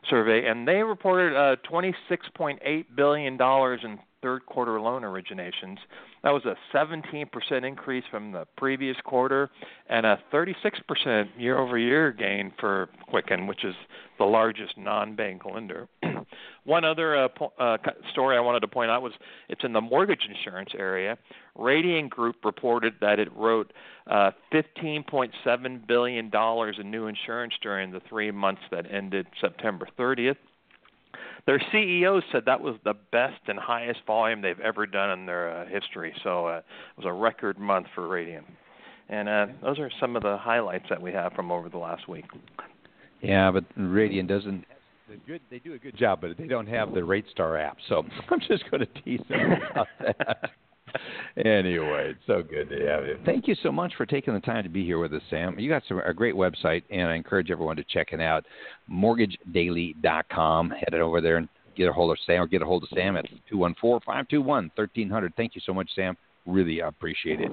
[0.09, 5.77] survey, and they reported uh, 26.8 billion dollars in third quarter loan originations.
[6.23, 7.29] That was a 17%
[7.63, 9.51] increase from the previous quarter
[9.91, 13.75] and a 36% year over year gain for Quicken, which is
[14.19, 15.89] the largest non bank lender.
[16.65, 17.77] One other uh, po- uh,
[18.13, 19.13] story I wanted to point out was
[19.51, 21.19] it's in the mortgage insurance area.
[21.59, 23.75] Radian Group reported that it wrote
[24.11, 30.37] uh, $15.7 billion in new insurance during the three months that ended September 30th.
[31.47, 35.51] Their CEO said that was the best and highest volume they've ever done in their
[35.51, 36.15] uh, history.
[36.23, 36.65] So uh, it
[36.97, 38.45] was a record month for Radian.
[39.11, 42.09] And uh, those are some of the highlights that we have from over the last
[42.09, 42.25] week.
[43.21, 44.65] Yeah, but Radian doesn't.
[45.27, 47.77] Good, they do a good job, but they don't have the RateStar app.
[47.89, 50.51] So I'm just going to tease them about that.
[51.37, 53.19] Anyway, it's so good to have you.
[53.25, 55.59] Thank you so much for taking the time to be here with us, Sam.
[55.59, 58.45] You got some, a great website, and I encourage everyone to check it out.
[58.91, 60.71] MortgageDaily.com.
[60.71, 63.17] Head over there and get a hold of Sam or get a hold of Sam
[63.17, 65.35] at 214-521-1300.
[65.37, 66.17] Thank you so much, Sam.
[66.47, 67.51] Really appreciate it.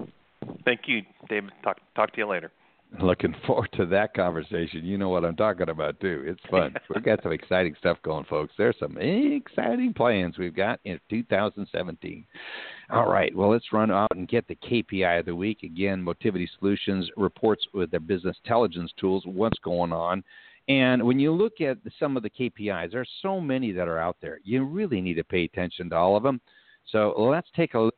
[0.65, 1.51] Thank you, David.
[1.63, 2.51] Talk, talk to you later.
[2.99, 4.83] Looking forward to that conversation.
[4.83, 6.23] You know what I'm talking about too.
[6.25, 6.73] It's fun.
[6.93, 8.53] We've got some exciting stuff going, folks.
[8.57, 12.25] There's some exciting plans we've got in 2017.
[12.89, 13.33] All right.
[13.33, 15.63] Well, let's run out and get the KPI of the week.
[15.63, 20.21] Again, Motivity Solutions reports with their business intelligence tools what's going on.
[20.67, 24.17] And when you look at some of the KPIs, there's so many that are out
[24.21, 24.39] there.
[24.43, 26.41] You really need to pay attention to all of them.
[26.91, 27.95] So let's take a look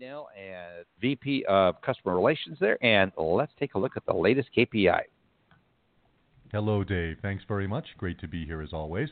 [0.00, 4.48] Maynell, and VP of Customer Relations there, and let's take a look at the latest
[4.56, 5.02] KPI.
[6.52, 7.16] Hello, Dave.
[7.22, 7.86] Thanks very much.
[7.98, 9.08] Great to be here as always.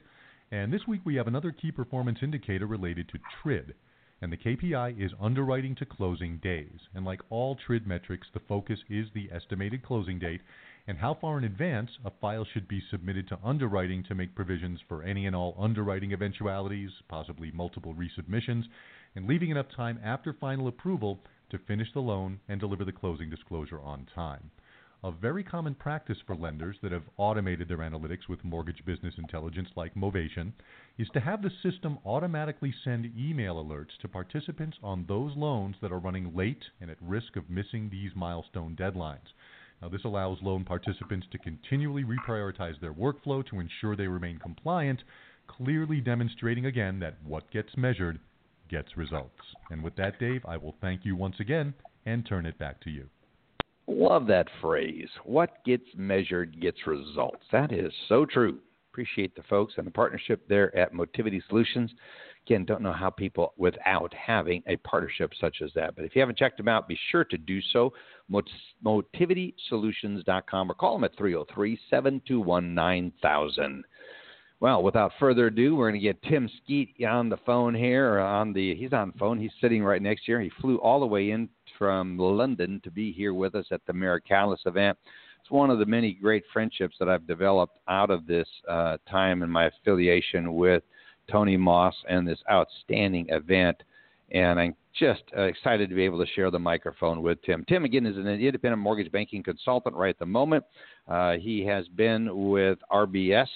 [0.50, 3.74] And this week we have another key performance indicator related to TRID.
[4.20, 6.78] And the KPI is underwriting to closing days.
[6.94, 10.42] And like all TRID metrics, the focus is the estimated closing date
[10.86, 14.80] and how far in advance a file should be submitted to underwriting to make provisions
[14.88, 18.64] for any and all underwriting eventualities, possibly multiple resubmissions,
[19.14, 21.20] and leaving enough time after final approval
[21.50, 24.50] to finish the loan and deliver the closing disclosure on time.
[25.04, 29.68] A very common practice for lenders that have automated their analytics with mortgage business intelligence
[29.74, 30.52] like Movation
[30.96, 35.90] is to have the system automatically send email alerts to participants on those loans that
[35.90, 39.32] are running late and at risk of missing these milestone deadlines.
[39.82, 45.02] Now, this allows loan participants to continually reprioritize their workflow to ensure they remain compliant,
[45.48, 48.20] clearly demonstrating again that what gets measured
[48.72, 49.38] gets results.
[49.70, 51.74] And with that, Dave, I will thank you once again
[52.06, 53.06] and turn it back to you.
[53.86, 55.08] Love that phrase.
[55.24, 57.44] What gets measured gets results.
[57.52, 58.58] That is so true.
[58.90, 61.90] Appreciate the folks and the partnership there at Motivity Solutions.
[62.46, 65.94] Again, don't know how people without having a partnership such as that.
[65.94, 67.92] But if you haven't checked them out, be sure to do so.
[68.84, 73.84] MotivitySolutions.com or call them at 303 721 9000.
[74.62, 78.20] Well, without further ado, we're going to get Tim Skeet on the phone here.
[78.20, 79.40] On the he's on the phone.
[79.40, 80.40] He's sitting right next to here.
[80.40, 83.92] He flew all the way in from London to be here with us at the
[83.92, 84.96] AmeriCatalyst event.
[85.40, 89.42] It's one of the many great friendships that I've developed out of this uh, time
[89.42, 90.84] and my affiliation with
[91.28, 93.82] Tony Moss and this outstanding event.
[94.30, 97.64] And I'm just uh, excited to be able to share the microphone with Tim.
[97.68, 100.62] Tim, again, is an independent mortgage banking consultant right at the moment.
[101.08, 103.48] Uh, he has been with RBS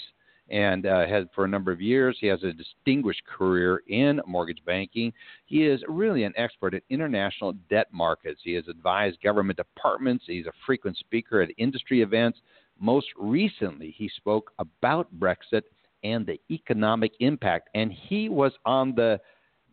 [0.49, 2.17] and uh, has for a number of years.
[2.21, 5.13] He has a distinguished career in mortgage banking.
[5.47, 8.41] He is really an expert in international debt markets.
[8.45, 10.25] He has advised government departments.
[10.27, 12.39] He's a frequent speaker at industry events.
[12.79, 15.63] Most recently, he spoke about Brexit
[16.05, 19.19] and the economic impact, and he was on the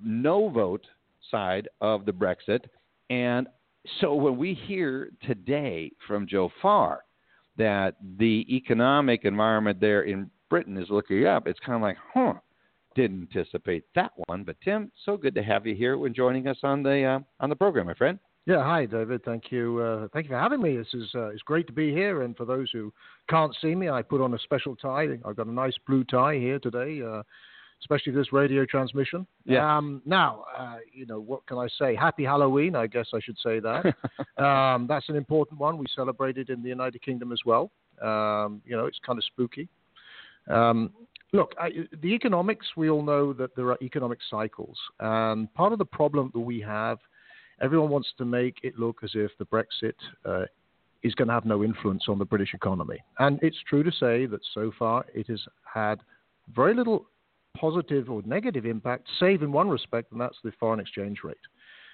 [0.03, 0.85] no vote
[1.29, 2.61] side of the Brexit.
[3.09, 3.47] And
[3.99, 7.03] so when we hear today from Joe Farr
[7.57, 12.35] that the economic environment there in Britain is looking up, it's kind of like, huh,
[12.95, 14.43] didn't anticipate that one.
[14.43, 17.49] But Tim, so good to have you here when joining us on the uh, on
[17.49, 18.19] the program, my friend.
[18.45, 19.25] Yeah, hi David.
[19.25, 19.79] Thank you.
[19.79, 20.77] Uh, thank you for having me.
[20.77, 22.21] This is uh, it's great to be here.
[22.21, 22.93] And for those who
[23.31, 25.17] can't see me, I put on a special tie.
[25.25, 27.23] I've got a nice blue tie here today, uh,
[27.81, 29.25] especially this radio transmission.
[29.45, 29.77] Yeah.
[29.77, 31.95] Um, now, uh, you know what can I say?
[31.95, 32.75] Happy Halloween.
[32.75, 33.85] I guess I should say that.
[34.37, 35.79] um, that's an important one.
[35.79, 37.71] We celebrated in the United Kingdom as well.
[38.03, 39.67] Um, you know, it's kind of spooky.
[40.49, 40.91] Um,
[41.31, 44.77] look, I, the economics, we all know that there are economic cycles.
[44.99, 46.99] And part of the problem that we have,
[47.61, 49.93] everyone wants to make it look as if the Brexit
[50.25, 50.45] uh,
[51.03, 52.99] is going to have no influence on the British economy.
[53.19, 55.99] And it's true to say that so far it has had
[56.53, 57.07] very little
[57.57, 61.37] positive or negative impact, save in one respect, and that's the foreign exchange rate.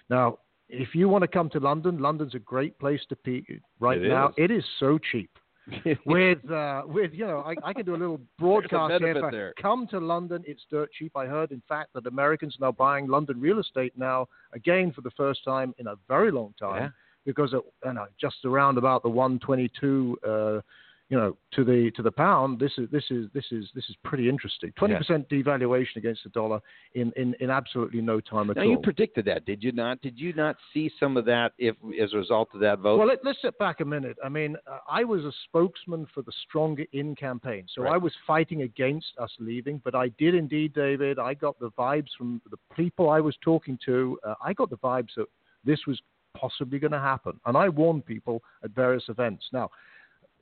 [0.10, 3.44] Now, if you want to come to London, London's a great place to be
[3.80, 4.30] right it now.
[4.30, 4.34] Is.
[4.38, 5.32] It is so cheap.
[6.06, 9.13] with uh, with you know I, I can do a little broadcast here.
[9.19, 9.54] For.
[9.62, 11.12] Come to London, it's dirt cheap.
[11.15, 15.02] I heard, in fact, that Americans are now buying London real estate now again for
[15.02, 16.89] the first time in a very long time Yeah.
[17.26, 20.17] because it, you know, just around about the 122.
[20.28, 20.62] Uh,
[21.10, 23.95] you know, to the to the pound, this is this is this is this is
[24.04, 24.72] pretty interesting.
[24.78, 26.60] Twenty percent devaluation against the dollar
[26.93, 28.69] in, in, in absolutely no time at Now all.
[28.69, 30.00] you predicted that, did you not?
[30.02, 33.00] Did you not see some of that if as a result of that vote?
[33.00, 34.17] Well, let, us sit back a minute.
[34.24, 37.93] I mean, uh, I was a spokesman for the Stronger In campaign, so Right.
[37.93, 39.82] I was fighting against us leaving.
[39.84, 41.17] But I did indeed, David.
[41.17, 44.19] I got the vibes from the people I was talking to.
[44.24, 45.26] Uh, I got the vibes that
[45.65, 46.00] this was
[46.38, 49.45] possibly going to happen, and I warned people at various events.
[49.52, 49.72] Now,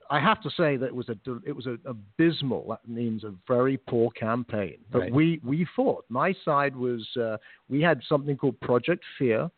[0.09, 2.65] I have to say that it was a it was a abysmal.
[2.69, 4.77] That means a very poor campaign.
[4.91, 5.13] But Right.
[5.13, 6.05] we we fought.
[6.09, 7.37] My side was uh,
[7.69, 9.49] we had something called Project Fear,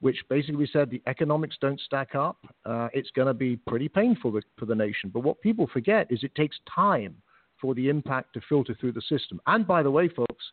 [0.00, 2.38] which basically said the economics don't stack up.
[2.64, 5.10] Uh, it's going to be pretty painful for the nation.
[5.12, 7.16] But what people forget is it takes time
[7.60, 9.40] for the impact to filter through the system.
[9.46, 10.44] And by the way, folks,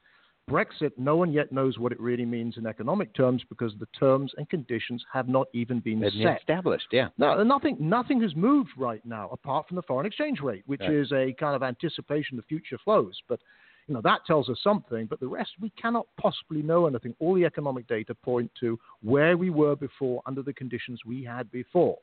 [0.50, 4.34] Brexit, no one yet knows what it really means in economic terms because the terms
[4.38, 6.38] and conditions have not even been set.
[6.40, 7.10] established, yeah.
[7.18, 10.92] No, nothing, nothing has moved right now apart from the foreign exchange rate, which Right.
[10.92, 13.22] is a kind of anticipation of future flows.
[13.28, 13.40] But
[13.88, 15.08] you know that tells us something.
[15.08, 17.16] But the rest, we cannot possibly know anything.
[17.20, 21.50] All the economic data point to where we were before under the conditions we had
[21.52, 21.98] before.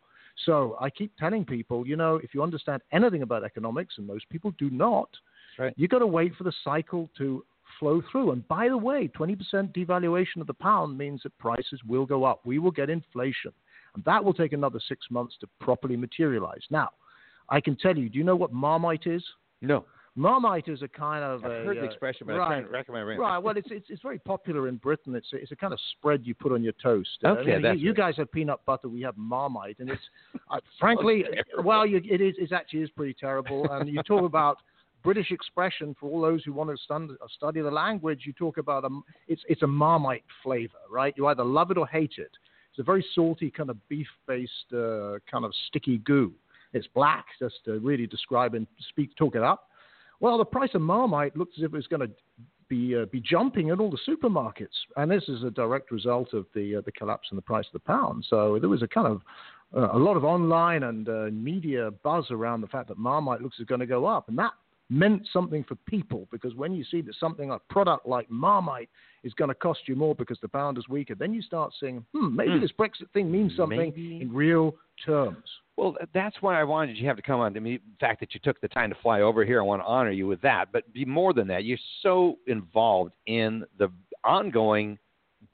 [0.45, 4.29] So I keep telling people, you know, if you understand anything about economics, and most
[4.29, 5.09] people do not,
[5.59, 5.73] right.
[5.77, 7.45] you got to wait for the cycle to
[7.79, 8.33] flow through.
[8.33, 9.37] And by the way, 20%
[9.75, 12.41] devaluation of the pound means that prices will go up.
[12.45, 13.53] We will get inflation.
[13.95, 16.63] And that will take another six months to properly materialize.
[16.71, 16.91] Now,
[17.49, 19.25] I can tell you, do you know what Marmite is?
[19.63, 19.85] No.
[20.19, 23.09] Marmite is a kind of I've a, heard the uh, expression, but I can't recommend
[23.09, 23.19] it.
[23.19, 23.37] Right.
[23.37, 25.15] Well, it's, it's it's very popular in Britain.
[25.15, 27.19] It's a, it's a kind of spread you put on your toast.
[27.23, 28.89] Okay, mean, that's you, you guys have peanut butter.
[28.89, 30.01] We have Marmite, and it's
[30.51, 31.25] uh, frankly,
[31.63, 33.71] well, you, it is it actually is pretty terrible.
[33.71, 34.57] And you talk about
[35.03, 38.23] British expression for all those who want to study, the language.
[38.25, 38.89] You talk about a
[39.29, 41.15] it's it's a Marmite flavor, right?
[41.17, 42.31] You either love it or hate it.
[42.71, 46.33] It's a very salty kind of beef-based uh, kind of sticky goo.
[46.73, 49.71] It's black, just to really describe and speak, talk it up.
[50.21, 52.11] Well, the price of Marmite looks as if it's going to
[52.69, 56.47] be uh, be jumping in all the supermarkets, and this is a direct result of
[56.55, 58.27] the uh, the collapse in the price of the pound.
[58.29, 59.23] So there was a kind of
[59.75, 63.59] uh, a lot of online and uh, media buzz around the fact that Marmite looks
[63.59, 64.53] is going to go up, and that
[64.89, 68.89] meant something for people because when you see that something a product like Marmite
[69.25, 72.05] is going to cost you more because the pound is weaker, then you start saying,
[72.15, 72.61] hmm, maybe Hmm.
[72.61, 74.21] this Brexit thing means something Maybe.
[74.21, 74.75] in real
[75.05, 75.45] terms.
[75.77, 77.57] Well, that's why I wanted you to have to come on.
[77.57, 79.83] I mean, the fact that you took the time to fly over here, I want
[79.83, 80.73] to honor you with that.
[80.73, 83.89] But be more than that, you're so involved in the
[84.25, 84.99] ongoing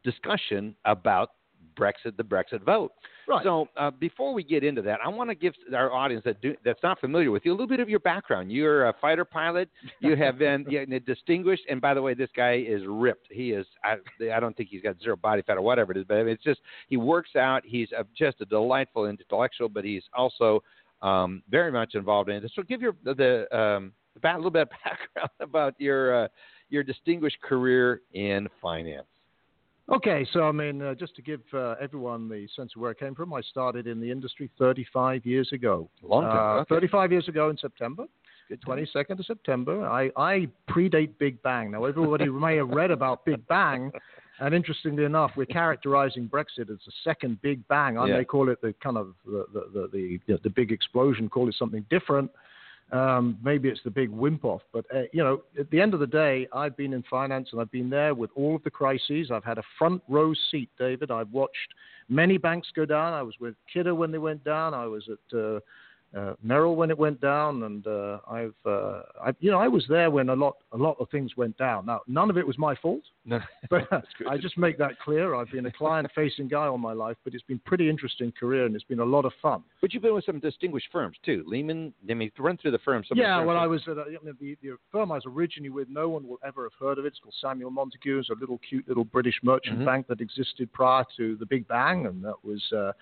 [0.05, 1.30] discussion about
[1.75, 2.93] Brexit, the Brexit vote.
[3.29, 3.43] Right.
[3.45, 6.55] So uh, before we get into that, I want to give our audience that do,
[6.64, 8.51] that's not familiar with you a little bit of your background.
[8.51, 9.68] You're a fighter pilot.
[10.01, 13.29] You have been yeah, distinguished, and by the way, this guy is ripped.
[13.31, 13.64] He is.
[13.85, 13.97] I,
[14.35, 16.33] I don't think he's got zero body fat or whatever it is, but I mean,
[16.33, 17.62] it's just he works out.
[17.64, 20.61] He's a, just a delightful intellectual, but he's also
[21.03, 22.51] um, very much involved in it.
[22.55, 23.93] So give your the um,
[24.25, 26.29] a little bit of background about your uh,
[26.68, 29.07] your distinguished career in finance.
[29.91, 32.95] Okay, so I mean, uh, just to give uh, everyone the sense of where I
[32.95, 35.91] came from, I started in the industry 35 years ago.
[36.03, 36.74] Long time, Uh, okay.
[36.74, 38.07] 35 years ago in September.
[38.66, 39.87] 22nd of September.
[39.87, 41.70] I, I predate Big Bang.
[41.70, 43.91] Now, everybody may have read about Big Bang,
[44.41, 47.97] and interestingly enough, we're characterizing Brexit as the second Big Bang.
[47.97, 48.18] I Yeah.
[48.18, 51.55] may call it the kind of the the, the, the, the big explosion, call it
[51.59, 52.30] something different.
[52.93, 56.01] Um, maybe it's the big wimp off, but uh, you know, at the end of
[56.01, 59.30] the day, I've been in finance and I've been there with all of the crises.
[59.32, 61.11] I've had a front row seat, David.
[61.11, 61.57] I've watched
[62.11, 63.14] many banks go down.
[63.14, 64.74] I was with Kidder when they went down.
[64.74, 65.61] I was at uh,
[66.17, 69.85] uh, Merrill when it went down, and uh, I've, uh, I, you know, I was
[69.89, 71.87] there when a lot, a lot of things went down.
[71.87, 73.39] Now, none of it was my fault, No,
[73.71, 73.87] but.
[74.29, 75.35] I just make that clear.
[75.35, 78.75] I've been a client-facing guy all my life, but it's been pretty interesting career, and
[78.75, 79.63] it's been a lot of fun.
[79.81, 81.45] But you've been with some distinguished firms too.
[81.47, 81.95] Lehman.
[82.11, 83.07] I mean, run through the firms.
[83.09, 85.71] the Yeah, well, I was at a, I mean, the, the firm I was originally
[85.71, 85.89] with.
[85.89, 87.09] No one will ever have heard of it.
[87.09, 88.19] It's called Samuel Montagu.
[88.19, 89.85] It's a little cute little British merchant Mhm.
[89.87, 92.93] bank that existed prior to the Big Bang, and that was uh,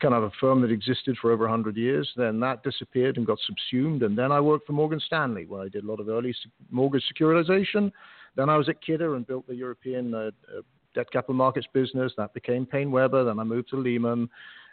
[0.00, 2.10] kind of a firm that existed for over 100 years.
[2.16, 5.68] Then that disappeared and got subsumed, and then I worked for Morgan Stanley, where I
[5.68, 6.34] did a lot of early
[6.70, 7.92] mortgage securitization.
[8.36, 10.62] Then I was at Kidder and built the European uh, uh,
[10.94, 12.12] debt capital markets business.
[12.16, 13.26] That became PaineWebber.
[13.26, 14.28] Then I moved to Lehman.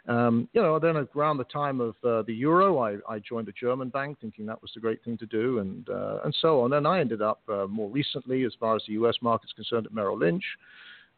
[0.08, 3.52] Um, you know, then around the time of uh, the euro, I, I joined a
[3.52, 6.70] German bank, thinking that was the great thing to do, and uh, and so on.
[6.70, 9.16] Then I ended up uh, more recently, as far as the U.S.
[9.20, 10.44] market is concerned, at Merrill Lynch.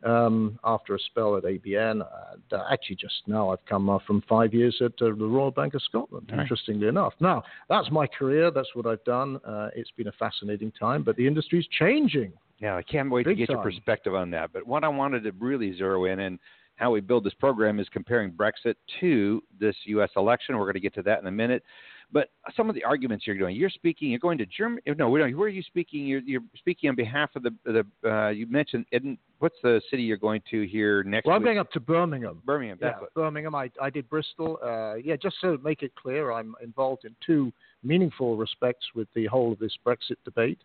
[0.04, 4.54] Um, after a spell at ABN, uh, actually just now I've come uh, from five
[4.54, 6.28] years at uh, the Royal Bank of Scotland.
[6.30, 6.40] Right.
[6.40, 8.52] Interestingly enough, now that's my career.
[8.52, 9.40] That's what I've done.
[9.44, 12.32] Uh, it's been a fascinating time, but the industry's changing.
[12.60, 14.52] Yeah, I can't wait Big to get your perspective on that.
[14.52, 16.38] But what I wanted to really zero in and
[16.76, 20.10] how we build this program is comparing Brexit to this U.S.
[20.16, 20.56] election.
[20.56, 21.64] We're going to get to that in a minute.
[22.10, 24.80] But some of the arguments you're doing, you're speaking, you're going to Germany.
[24.96, 25.10] No.
[25.10, 26.06] Where are you speaking?
[26.06, 28.08] You're, you're speaking on behalf of the the.
[28.08, 31.48] Uh, you mentioned Edin, what's the city you're going to here next Well, I'm week?
[31.48, 32.42] going up to Birmingham.
[32.44, 32.78] Birmingham.
[32.80, 33.14] Yeah, what.
[33.14, 33.54] Birmingham.
[33.54, 34.58] I, I did Bristol.
[34.62, 39.26] Uh, yeah, just to make it clear, I'm involved in two meaningful respects with the
[39.26, 40.58] whole of this Brexit debate.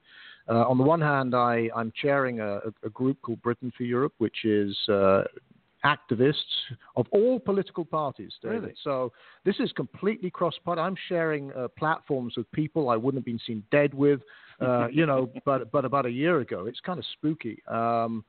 [0.50, 4.14] Uh, on the one hand, I, I'm chairing a, a group called Britain for Europe,
[4.18, 5.24] which is uh,
[5.86, 6.34] activists
[6.96, 8.32] of all political parties.
[8.42, 8.62] David.
[8.62, 8.74] Really?
[8.84, 9.12] So
[9.46, 10.82] this is completely cross-party.
[10.82, 14.22] I'm sharing uh, platforms with people I wouldn't have been seen dead with,
[14.62, 16.66] uh, you know, but but about a year ago.
[16.66, 17.62] It's kind of spooky.
[17.68, 18.24] Um,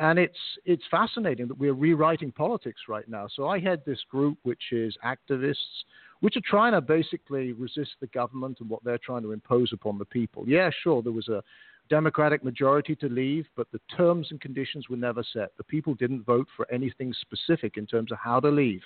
[0.00, 3.26] and it's it's fascinating that we're rewriting politics right now.
[3.34, 5.84] So I head this group, which is activists,
[6.20, 9.98] which are trying to basically resist the government and what they're trying to impose upon
[9.98, 10.44] the people.
[10.46, 11.42] Yeah, sure, there was a
[11.88, 15.56] Democratic majority to leave, but the terms and conditions were never set.
[15.56, 18.82] The people didn't vote for anything specific in terms of how to leave.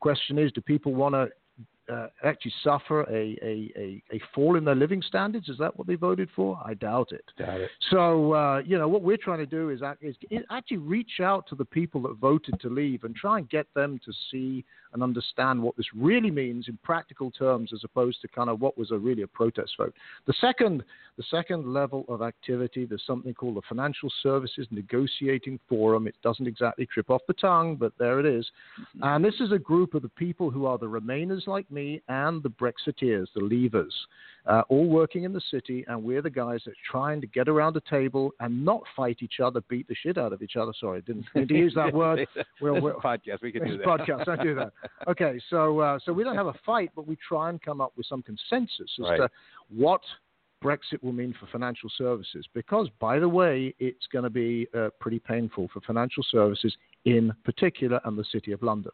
[0.00, 1.28] Question is, do people want to
[1.92, 5.48] uh, actually suffer a, a, a, a, fall in their living standards?
[5.48, 6.60] Is that what they voted for?
[6.64, 7.24] I doubt it.
[7.38, 7.70] Doubt it.
[7.90, 10.16] So, uh, you know, what we're trying to do is, is,
[10.50, 14.00] actually reach out to the people that voted to leave and try and get them
[14.04, 14.64] to see
[14.94, 18.78] and understand what this really means in practical terms as opposed to kind of what
[18.78, 19.92] was a really a protest vote.
[20.26, 20.84] The second,
[21.16, 26.06] the second level of activity, there's something called the Financial Services Negotiating Forum.
[26.06, 28.46] It doesn't exactly trip off the tongue, but there it is.
[28.80, 29.04] Mm-hmm.
[29.04, 32.42] And this is a group of the people who are the Remainers like me and
[32.42, 33.92] the Brexiteers, the Leavers
[34.46, 37.48] uh, all working in the city, and we're the guys that are trying to get
[37.48, 40.72] around a table and not fight each other, beat the shit out of each other.
[40.78, 42.26] Sorry, I didn't mean to use that word.
[42.60, 43.86] We're, we're, podcast, we can do that.
[43.86, 44.72] Podcast, don't do that.
[45.08, 47.92] Okay, so uh, so we don't have a fight, but we try and come up
[47.96, 49.16] with some consensus as right.
[49.18, 49.28] to
[49.68, 50.00] what
[50.62, 52.46] Brexit will mean for financial services.
[52.54, 57.32] Because, by the way, it's going to be uh, pretty painful for financial services in
[57.44, 58.92] particular and the City of London.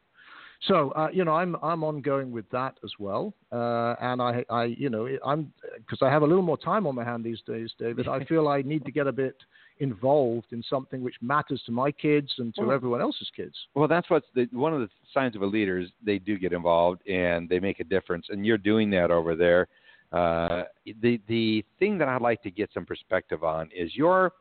[0.69, 4.65] So uh, you know, I'm I'm ongoing with that as well, uh, and I I
[4.65, 7.71] you know I'm because I have a little more time on my hand these days,
[7.79, 8.09] David.
[8.09, 9.37] I feel I need to get a bit
[9.79, 13.55] involved in something which matters to my kids and to well, everyone else's kids.
[13.75, 16.53] Well, that's what's the, one of the signs of a leader is they do get
[16.53, 19.67] involved and they make a difference, and you're doing that over there.
[20.13, 20.65] Uh,
[21.01, 24.33] the the thing that I'd like to get some perspective on is your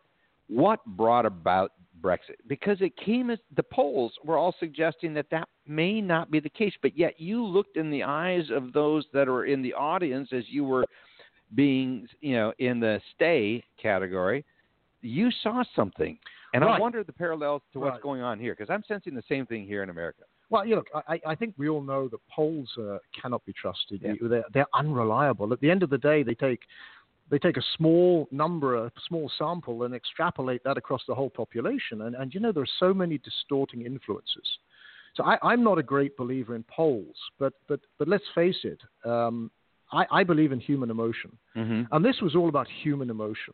[0.48, 5.47] what brought about Brexit because it came as the polls were all suggesting that that
[5.68, 9.28] may not be the case, but yet you looked in the eyes of those that
[9.28, 10.86] were in the audience as you were
[11.56, 14.45] being, you know, in the stay category.
[15.02, 16.18] You saw something,
[16.54, 16.76] and right.
[16.76, 18.02] I wonder the parallels to what's right.
[18.02, 20.24] going on here because I'm sensing the same thing here in America.
[20.50, 24.02] Well, you know, I, I think we all know that polls uh, cannot be trusted.
[24.04, 24.14] Yeah.
[24.22, 25.54] They're, they're unreliable.
[25.54, 26.62] At the end of the day, they take
[27.30, 32.02] they take a small number, a small sample, and extrapolate that across the whole population.
[32.02, 34.48] And, and you know, there are so many distorting influences.
[35.16, 38.80] So I, am not a great believer in polls, but but but let's face it,
[39.06, 39.52] um,
[39.92, 41.94] I, I, believe in human emotion, mm-hmm.
[41.94, 43.54] and this was all about human emotion.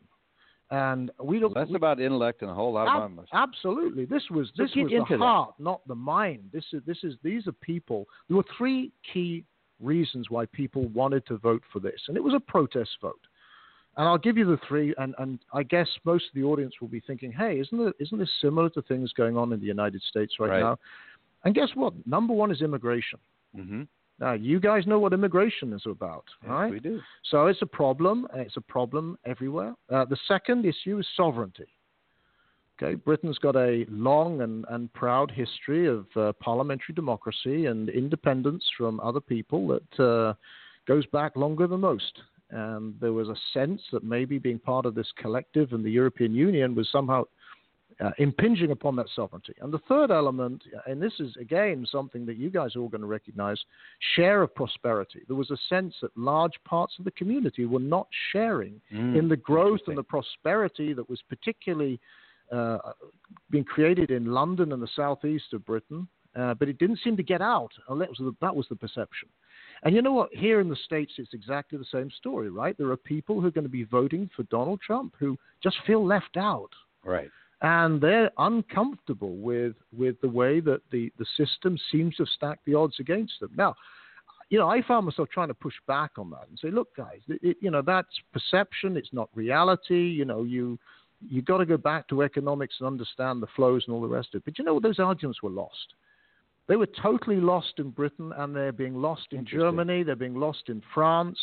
[0.70, 1.56] And we don't.
[1.56, 3.30] Less we, about intellect and a whole lot ab- of emotion.
[3.32, 6.50] Absolutely, this was so this was the heart, not the mind.
[6.52, 8.06] This is this is these are people.
[8.28, 9.44] There were three key
[9.80, 13.20] reasons why people wanted to vote for this, and it was a protest vote.
[13.96, 16.88] And I'll give you the three, and, and I guess most of the audience will
[16.88, 20.02] be thinking, hey, isn't, it, isn't this similar to things going on in the United
[20.02, 20.60] States right, right.
[20.60, 20.78] now?
[21.44, 21.94] And guess what?
[22.06, 23.18] Number one is immigration.
[23.56, 23.82] Mm-hmm.
[24.18, 26.70] Now, you guys know what immigration is about, yes, right?
[26.70, 27.00] We do.
[27.30, 28.26] So it's a problem.
[28.32, 29.74] And it's a problem everywhere.
[29.90, 31.66] Uh, the second issue is sovereignty.
[32.82, 38.62] Okay, Britain's got a long and, and proud history of uh, parliamentary democracy and independence
[38.76, 40.34] from other people that uh,
[40.86, 42.20] goes back longer than most
[42.50, 46.34] and there was a sense that maybe being part of this collective and the European
[46.34, 47.24] Union was somehow
[48.00, 49.54] uh, impinging upon that sovereignty.
[49.60, 53.00] And the third element, and this is again something that you guys are all going
[53.00, 53.58] to recognize,
[54.14, 55.22] share of prosperity.
[55.26, 59.28] There was a sense that large parts of the community were not sharing mm, in
[59.28, 61.98] the growth and the prosperity that was particularly
[62.52, 62.78] uh,
[63.50, 66.06] being created in London and the southeast of Britain.
[66.36, 67.70] Uh, but it didn't seem to get out.
[67.88, 69.28] That was the, that was the perception.
[69.82, 70.30] And you know what?
[70.32, 72.76] Here in the States, it's exactly the same story, right?
[72.76, 76.04] There are people who are going to be voting for Donald Trump who just feel
[76.04, 76.70] left out.
[77.04, 77.30] Right.
[77.62, 82.64] And they're uncomfortable with, with the way that the, the system seems to have stacked
[82.66, 83.50] the odds against them.
[83.56, 83.74] Now,
[84.48, 87.20] you know, I found myself trying to push back on that and say, look, guys,
[87.28, 88.96] it, you know, that's perception.
[88.96, 90.08] It's not reality.
[90.08, 90.78] You know, you
[91.28, 94.28] you got to go back to economics and understand the flows and all the rest
[94.34, 94.44] of it.
[94.44, 95.94] But you know, those arguments were lost.
[96.68, 100.02] They were totally lost in Britain, and they're being lost in Germany.
[100.02, 101.38] They're being lost in France.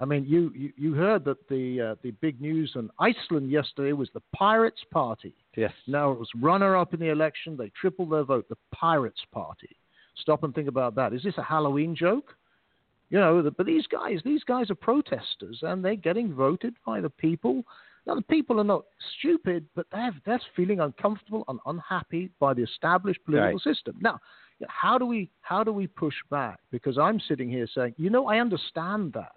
[0.00, 3.92] I mean, you you, you heard that the uh, the big news in Iceland yesterday
[3.92, 5.34] was the Pirates Party.
[5.56, 5.72] Yes.
[5.86, 7.56] Now it was runner up in the election.
[7.56, 8.48] They tripled their vote.
[8.48, 9.76] The Pirates Party.
[10.16, 11.12] Stop and think about that.
[11.12, 12.34] Is this a Halloween joke?
[13.10, 17.00] You know, the, but these guys, these guys are protesters, and they're getting voted by
[17.00, 17.62] the people.
[18.06, 18.84] Now, the people are not
[19.18, 23.60] stupid, but they're, they're feeling uncomfortable and unhappy by the established political right.
[23.60, 23.96] system.
[24.00, 24.18] Now,
[24.68, 26.60] how do we how do we push back?
[26.70, 29.32] Because I'm sitting here saying, you know, I understand that,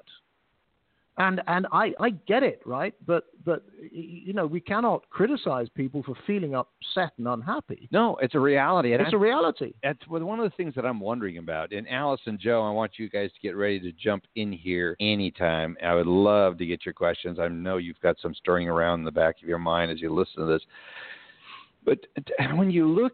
[1.17, 2.93] and and I, I get it, right?
[3.05, 7.87] But but you know, we cannot criticize people for feeling upset and unhappy.
[7.91, 8.93] No, it's a reality.
[8.93, 9.73] it's a reality.
[9.83, 11.71] It's one of the things that I'm wondering about.
[11.71, 14.95] And Alice and Joe, I want you guys to get ready to jump in here
[14.99, 15.75] anytime.
[15.83, 17.39] I would love to get your questions.
[17.39, 20.13] I know you've got some stirring around in the back of your mind as you
[20.13, 20.61] listen to this.
[21.87, 21.99] But
[22.55, 23.13] when you look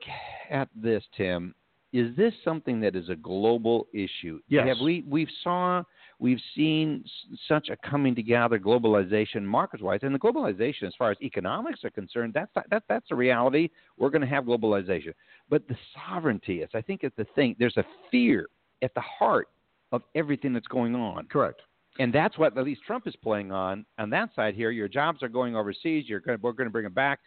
[0.49, 1.53] at this, Tim,
[1.93, 4.39] is this something that is a global issue?
[4.49, 4.67] Yes.
[4.67, 5.83] Have we we've saw
[6.19, 7.03] we've seen
[7.47, 11.89] such a coming together globalization markets wise and the globalization as far as economics are
[11.89, 13.67] concerned that's that that's a reality
[13.97, 15.13] we're going to have globalization
[15.49, 15.75] but the
[16.07, 18.47] sovereignty is i think is the thing there's a fear
[18.81, 19.49] at the heart
[19.91, 21.61] of everything that's going on Correct.
[21.99, 24.71] and that's what at least Trump is playing on on that side here.
[24.71, 26.05] Your jobs are going overseas.
[26.07, 27.19] You're going, we're going to bring them back.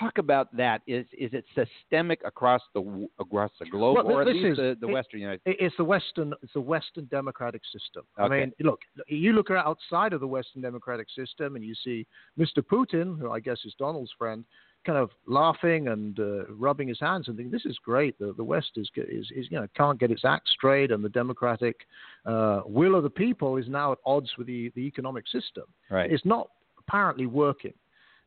[0.00, 0.82] Talk about that.
[0.88, 4.76] Is is it systemic across the across the globe, Well, or at least is- the,
[4.80, 5.42] the it- Western United?
[5.46, 6.34] It- It's the Western.
[6.42, 8.04] It's the Western democratic system.
[8.18, 12.04] I mean, look, you look outside of the Western democratic system, and you see
[12.36, 12.58] Mr.
[12.62, 14.44] Putin, who I guess is Donald's friend,
[14.84, 18.18] kind of laughing and uh, rubbing his hands and thinking, "This is great.
[18.18, 21.08] The, the West is, is is you know can't get its act straight, and the
[21.10, 21.86] democratic
[22.24, 25.64] uh, will of the people is now at odds with the the economic system.
[25.90, 26.10] Right.
[26.10, 27.74] It's not apparently working."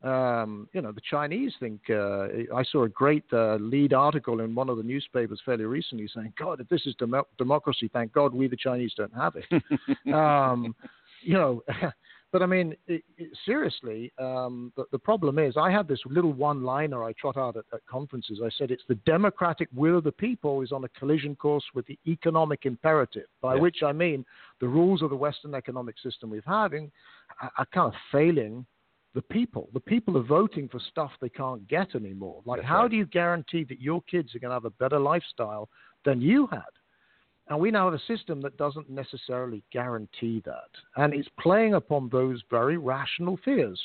[0.02, 1.82] Um, you know, the Chinese think.
[1.90, 6.08] Uh, I saw a great uh, lead article in one of the newspapers fairly recently
[6.16, 10.14] saying, "God, if this is demo- democracy, thank God we the Chinese don't have it."
[10.14, 10.74] um,
[11.22, 11.62] you know,
[12.32, 16.32] but I mean, it, it, seriously, um, the, the problem is, I have this little
[16.32, 18.40] one-liner I trot out at, at conferences.
[18.42, 21.86] I said it's the democratic will of the people is on a collision course with
[21.88, 23.62] the economic imperative, by Yeah.
[23.62, 24.26] which I mean
[24.62, 26.90] the rules of the Western economic system we're having
[27.42, 28.66] are, are kind of failing
[29.14, 29.70] the people.
[29.74, 32.42] The people are voting for stuff they can't get anymore.
[32.46, 32.92] Like, That's how right.
[32.92, 35.70] do you guarantee that your kids are going to have a better lifestyle
[36.06, 36.62] than you had?
[37.48, 40.70] And we now have a system that doesn't necessarily guarantee that.
[40.98, 43.82] And it's playing upon those very rational fears.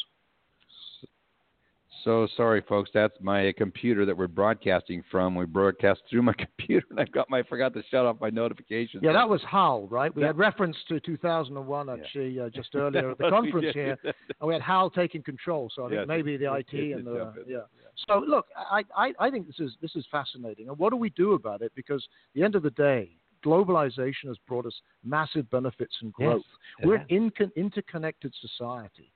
[2.05, 2.91] So sorry, folks.
[2.93, 5.35] That's my computer that we're broadcasting from.
[5.35, 8.31] We broadcast through my computer, and I got my I forgot to shut off my
[8.31, 9.03] notifications.
[9.03, 10.15] Yeah, that was Hal, right?
[10.15, 14.15] We That- had reference to 2001 actually uh, just earlier at the conference here, and
[14.49, 15.71] we had Hal taking control.
[15.75, 17.33] So I think Yes, maybe the it- IT it and the in.
[17.47, 17.59] yeah.
[18.07, 21.11] So look, I, I I think this is this is fascinating, and what do we
[21.11, 21.73] do about it?
[21.75, 24.75] Because at the end of the day, globalization has brought us
[25.05, 26.43] massive benefits and growth.
[26.81, 29.13] it We're an in, interconnected society.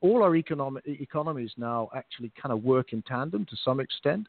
[0.00, 4.28] All our economic economies now actually kind of work in tandem to some extent,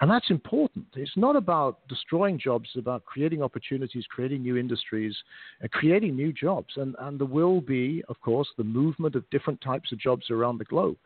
[0.00, 0.86] and that's important.
[0.94, 5.14] It's not about destroying jobs; it's about creating opportunities, creating new industries,
[5.60, 6.74] and creating new jobs.
[6.76, 10.58] And and there will be, of course, the movement of different types of jobs around
[10.58, 10.96] the globe.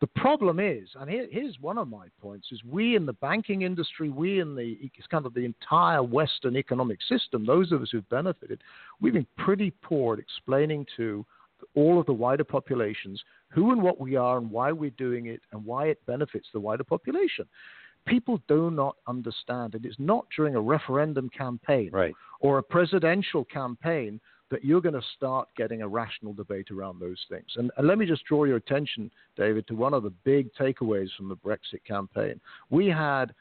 [0.00, 3.62] The problem is, and here, here's one of my points: is we in the banking
[3.62, 7.90] industry, we in the it's kind of the entire Western economic system, those of us
[7.90, 8.62] who've benefited,
[9.00, 11.24] we've been pretty poor at explaining to
[11.74, 15.40] all of the wider populations who and what we are and why we're doing it
[15.52, 17.46] and why it benefits the wider population.
[18.06, 22.14] People do not understand, and it's not during a referendum campaign Right.
[22.40, 27.18] or a presidential campaign that you're going to start getting a rational debate around those
[27.30, 27.46] things.
[27.56, 31.08] And, and let me just draw your attention, David, to one of the big takeaways
[31.16, 32.40] from the Brexit campaign.
[32.70, 33.34] We had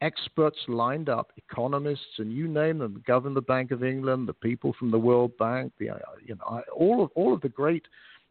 [0.00, 4.28] experts lined up, economists, and you name them, the governor of the Bank of England,
[4.28, 7.48] the people from the World Bank, the uh, you know all of all of the
[7.48, 7.84] great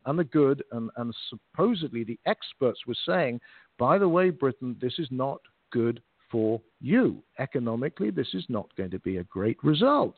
[0.05, 3.39] and the good, and, and supposedly the experts were saying,
[3.77, 5.39] by the way, Britain, this is not
[5.71, 6.01] good
[6.31, 8.09] for you economically.
[8.09, 10.15] This is not going to be a great result.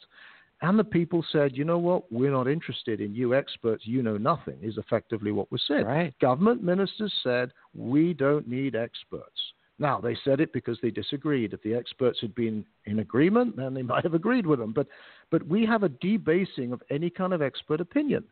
[0.62, 4.18] And the people said, you know what, we're not interested in you experts, you know
[4.18, 5.88] nothing, is effectively what was said.
[5.88, 6.18] Right.
[6.20, 9.42] Government ministers said, we don't need experts.
[9.82, 11.54] Now, they said it because they disagreed.
[11.54, 14.74] If the experts had been in agreement, then they might have agreed with them.
[14.74, 14.88] But,
[15.32, 18.24] but we have a debasing of any kind of expert opinion.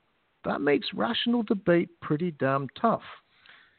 [0.46, 3.02] That makes rational debate pretty damn tough.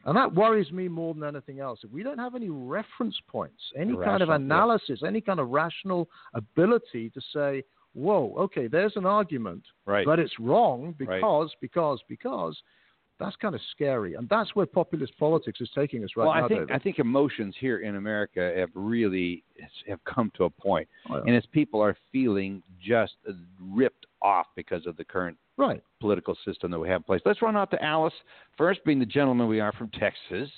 [0.03, 1.79] And that worries me more than anything else.
[1.83, 4.45] If we don't have any reference points, any kind of Rational, yeah.
[4.45, 7.63] analysis, any kind of rational ability to say,
[7.93, 10.05] whoa, okay, there's an argument, Right.
[10.05, 10.97] but it's wrong Right.
[10.97, 12.61] because, because, because,
[13.21, 14.15] that's kind of scary.
[14.15, 16.45] And that's where populist politics is taking us right well, now.
[16.45, 16.71] I think David.
[16.75, 19.43] I think emotions here in America have really
[19.87, 21.21] have come to a point, Oh, yeah.
[21.27, 23.13] and as people are feeling just
[23.59, 25.81] ripped off because of the current right.
[25.99, 27.21] political system that we have in place.
[27.25, 28.13] Let's run out to Alice
[28.57, 30.49] first, being the gentleman we are from Texas.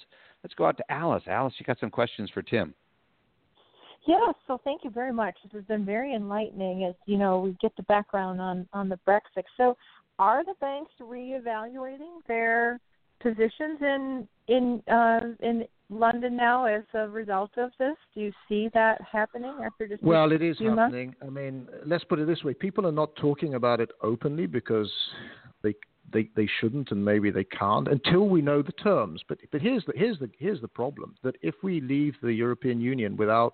[0.44, 1.24] Let's go out to Alice.
[1.28, 2.74] Alice, you got some questions for Tim.
[4.06, 5.36] Yeah, so thank you very much.
[5.44, 9.00] This has been very enlightening as you know we get the background on on the
[9.08, 9.44] Brexit.
[9.56, 9.78] So,
[10.20, 12.80] are the banks reevaluating their
[13.22, 17.96] positions in in uh, in London now as a result of this?
[18.14, 20.96] Do you see that happening after just Well, it is few months?
[20.96, 21.16] happening.
[21.22, 24.92] I mean, let's put it this way: people are not talking about it openly because
[25.62, 25.74] they
[26.12, 29.22] they they shouldn't, and maybe they can't until we know the terms.
[29.28, 32.82] But but here's the here's the here's the problem: that if we leave the European
[32.82, 33.54] Union without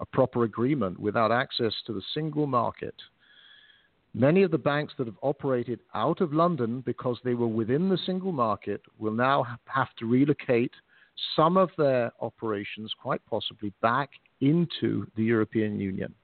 [0.00, 2.94] a proper agreement, without access to the single market,
[4.18, 7.98] many of the banks that have operated out of London because they were within the
[8.04, 10.72] single market will now have to relocate
[11.34, 14.10] some of their operations, quite possibly, back
[14.40, 16.14] into the European Union.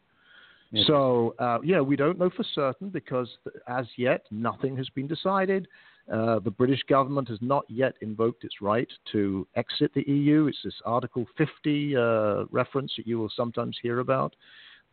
[0.87, 3.29] So, uh, yeah, we don't know for certain because
[3.69, 5.69] as yet nothing has been decided.
[6.13, 10.47] Uh, the British government has not yet invoked its right to exit the EU.
[10.49, 14.35] It's this Article 50 uh, reference that you will sometimes hear about.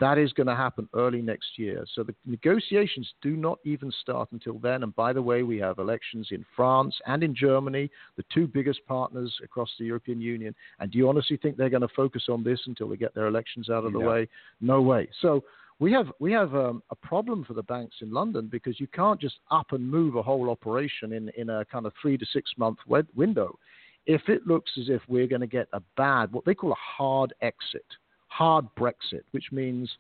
[0.02, 1.86] That is going to happen early next year.
[1.94, 4.82] So the negotiations do not even start until then.
[4.82, 7.88] And by the way, we have elections in France and in Germany,
[8.18, 10.56] the two biggest partners across the European Union.
[10.80, 13.28] And do you honestly think they're going to focus on this until they get their
[13.28, 14.10] elections out of the No.
[14.10, 14.28] way?
[14.60, 15.08] No way.
[15.22, 15.44] So
[15.78, 19.22] we have we have um, a problem for the banks in London because you can't
[19.22, 22.52] just up and move a whole operation in in a kind of three to six
[22.58, 23.60] month wed- window.
[24.08, 26.76] If it looks as if we're going to get a bad, what they call a
[26.98, 27.86] hard exit,
[28.32, 29.92] hard Brexit, which means,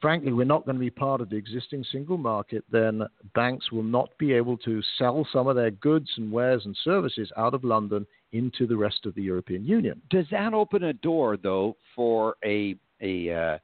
[0.00, 3.02] frankly, we're not going to be part of the existing single market, then
[3.34, 7.30] banks will not be able to sell some of their goods and wares and services
[7.36, 10.00] out of London into the rest of the European Union.
[10.10, 13.58] Does that open a door though for a a uh,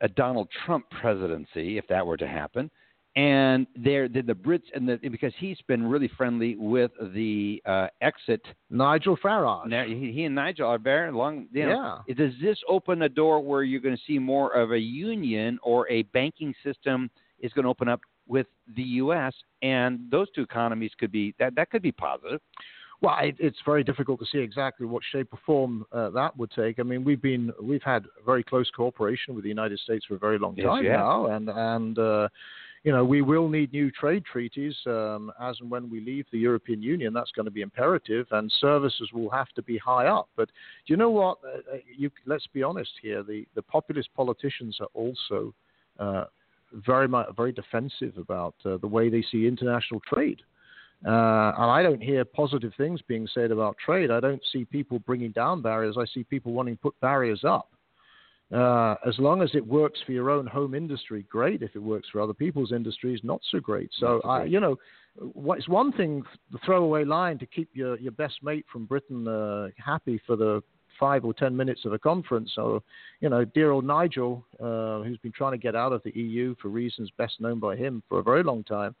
[0.00, 2.70] a Donald Trump presidency if that were to happen?
[3.14, 7.88] And there, the, the Brits and the because he's been really friendly with the uh,
[8.00, 8.40] exit.
[8.70, 9.66] Nigel Farage.
[9.66, 11.46] Now, he, he and Nigel are very long.
[11.52, 14.78] You know, Does this open a door where you're going to see more of a
[14.78, 17.10] union or a banking system
[17.40, 18.46] is going to open up with
[18.76, 19.34] the U.S.
[19.60, 22.40] and those two economies could be that that could be positive.
[23.02, 26.52] Well, it, it's very difficult to see exactly what shape or form uh, that would
[26.52, 26.78] take.
[26.78, 30.18] I mean, we've been we've had very close cooperation with the United States for a
[30.18, 30.98] very long time have.
[30.98, 32.28] now, and and uh,
[32.84, 36.38] you know we will need new trade treaties um, as and when we leave the
[36.38, 37.12] European Union.
[37.12, 40.28] That's going to be imperative, and services will have to be high up.
[40.36, 41.38] But do you know what?
[41.44, 43.22] Uh, uh, you let's be honest here.
[43.22, 45.54] The the populist politicians are also
[45.98, 46.24] uh,
[46.72, 50.40] very very defensive about uh, the way they see international trade.
[51.04, 54.12] Uh, and I don't hear positive things being said about trade.
[54.12, 55.96] I don't see people bringing down barriers.
[55.98, 57.70] I see people wanting to put barriers up.
[58.52, 61.62] Uh, as long as it works for your own home industry, great.
[61.62, 63.90] If it works for other people's industries, not so great.
[63.94, 64.78] So, I, you know,
[65.32, 69.26] what- it's one thing, the throwaway line to keep your, your best mate from Britain
[69.26, 70.62] uh, happy for the
[71.00, 72.52] five or ten minutes of a conference.
[72.54, 72.82] So,
[73.20, 76.54] you know, dear old Nigel, uh, who's been trying to get out of the EU
[76.60, 78.94] for reasons best known by him for a very long time,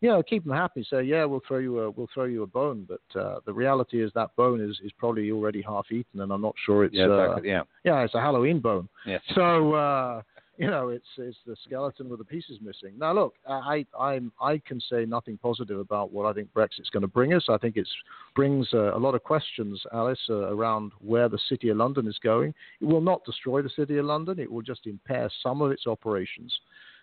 [0.00, 0.86] you know, keep them happy.
[0.88, 4.02] Say, yeah, we'll throw you a we'll throw you a bone, but uh, the reality
[4.02, 7.06] is that bone is, is probably already half eaten, and I'm not sure it's Yeah,
[7.06, 7.38] uh.
[7.42, 7.62] Yeah.
[7.84, 8.88] yeah, it's a Halloween bone.
[9.06, 9.20] Yes.
[9.34, 10.22] So uh,
[10.60, 12.92] you know, it's it's the skeleton with the pieces missing.
[12.98, 17.00] Now, look, I I'm I can say nothing positive about what I think Brexit's going
[17.00, 17.44] to bring us.
[17.48, 17.88] I think it
[18.36, 22.18] brings uh, a lot of questions, Alice, uh, around where the city of London is
[22.22, 22.52] going.
[22.82, 24.38] It will not destroy the city of London.
[24.38, 26.52] It will just impair some of its operations.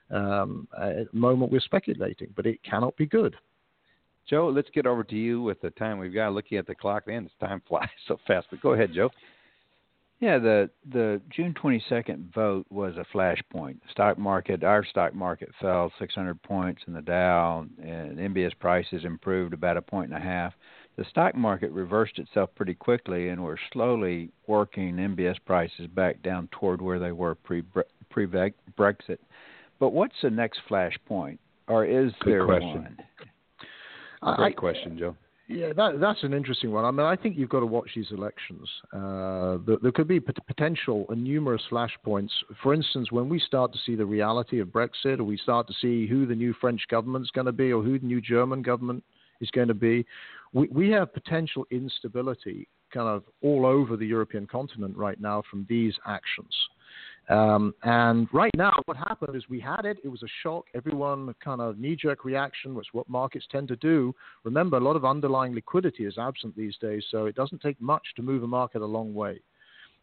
[0.10, 3.36] Um, at the moment, we're speculating, but it cannot be good.
[4.30, 6.34] Joe, let's get over to you with the time we've got.
[6.34, 8.47] Looking at the clock, man, this time flies so fast.
[8.49, 9.10] But go ahead, Joe.
[10.20, 13.78] Yeah, the the June 22nd vote was a flashpoint.
[13.91, 19.53] Stock market, our stock market fell 600 points in the Dow, and MBS prices improved
[19.53, 20.53] about a point and a half.
[20.95, 26.49] The stock market reversed itself pretty quickly, and we're slowly working MBS prices back down
[26.51, 27.64] toward where they were pre
[28.10, 29.20] pre Brexit.
[29.80, 32.97] But what's the next flashpoint, or is Good there question.
[34.21, 34.36] one?
[34.36, 35.15] Great question, Joe.
[35.49, 36.84] Yeah, that, that's an interesting one.
[36.84, 38.67] I mean, I think you've got to watch these elections.
[38.91, 42.32] Uh, there, there could be pot- potential and numerous flashpoints.
[42.61, 45.73] For instance, when we start to see the reality of Brexit, or we start to
[45.82, 48.61] see who the new French government is going to be, or who the new German
[48.61, 49.03] government
[49.39, 50.05] is going to be,
[50.51, 55.65] we, we have potential instability kind of all over the European continent right now from
[55.69, 56.53] these actions.
[57.30, 59.97] Um, and right now, what happened is we had it.
[60.03, 60.65] It was a shock.
[60.73, 64.15] Everyone kind of knee jerk reaction, which is what markets tend to do.
[64.43, 68.03] Remember, a lot of underlying liquidity is absent these days, so it doesn't take much
[68.15, 69.41] to move a market a long way,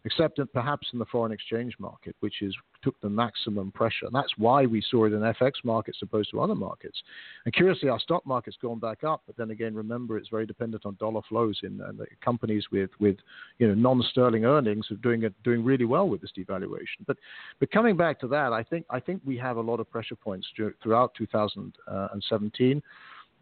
[0.05, 4.05] except perhaps in the foreign exchange market, which is took the maximum pressure.
[4.05, 7.03] And that's why we saw it in FX markets opposed to other markets.
[7.47, 10.85] And curiously, our stock market's gone back up, but then again, remember, it's very dependent
[10.85, 13.17] on dollar flows in and the companies with, with
[13.59, 17.05] you know non-sterling earnings are doing it doing really well with this devaluation.
[17.07, 17.17] But
[17.59, 20.17] but coming back to that, I think I think we have a lot of pressure
[20.17, 20.47] points
[20.83, 22.83] throughout 2017.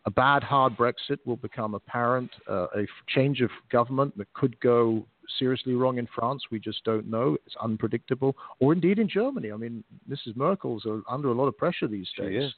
[0.04, 2.30] A bad hard Brexit will become apparent.
[2.48, 5.06] Uh, a change of government that could go
[5.38, 7.36] seriously wrong in France, we just don't know.
[7.46, 8.36] It's unpredictable.
[8.60, 9.52] Or indeed in Germany.
[9.52, 10.36] I mean, Mrs.
[10.36, 12.52] Merkel's under a lot of pressure these days.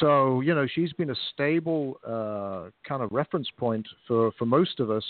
[0.00, 4.80] So you know, she's been a stable uh, kind of reference point for for most
[4.80, 5.04] of us.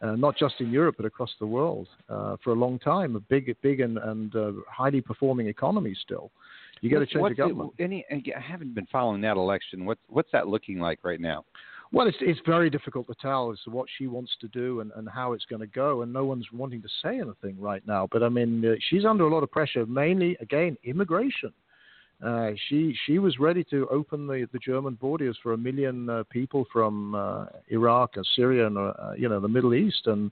[0.00, 3.16] Uh, not just in Europe but across the world uh, for a long time.
[3.16, 6.30] A big, big and, and uh, highly performing economy still.
[6.80, 7.72] You got to change the government.
[7.78, 9.84] It, any, I haven't been following that election.
[9.84, 11.44] What's what's that looking like right now?
[11.90, 14.92] Well, it's it's very difficult to tell as to what she wants to do and,
[14.96, 18.08] and how it's going to go, and no one's wanting to say anything right now.
[18.10, 21.52] But I mean, uh, she's under a lot of pressure, mainly again immigration.
[22.22, 26.24] Uh, she she was ready to open the, the German borders for a million uh,
[26.30, 30.30] people from uh, Iraq and Syria and uh, you know the Middle East, and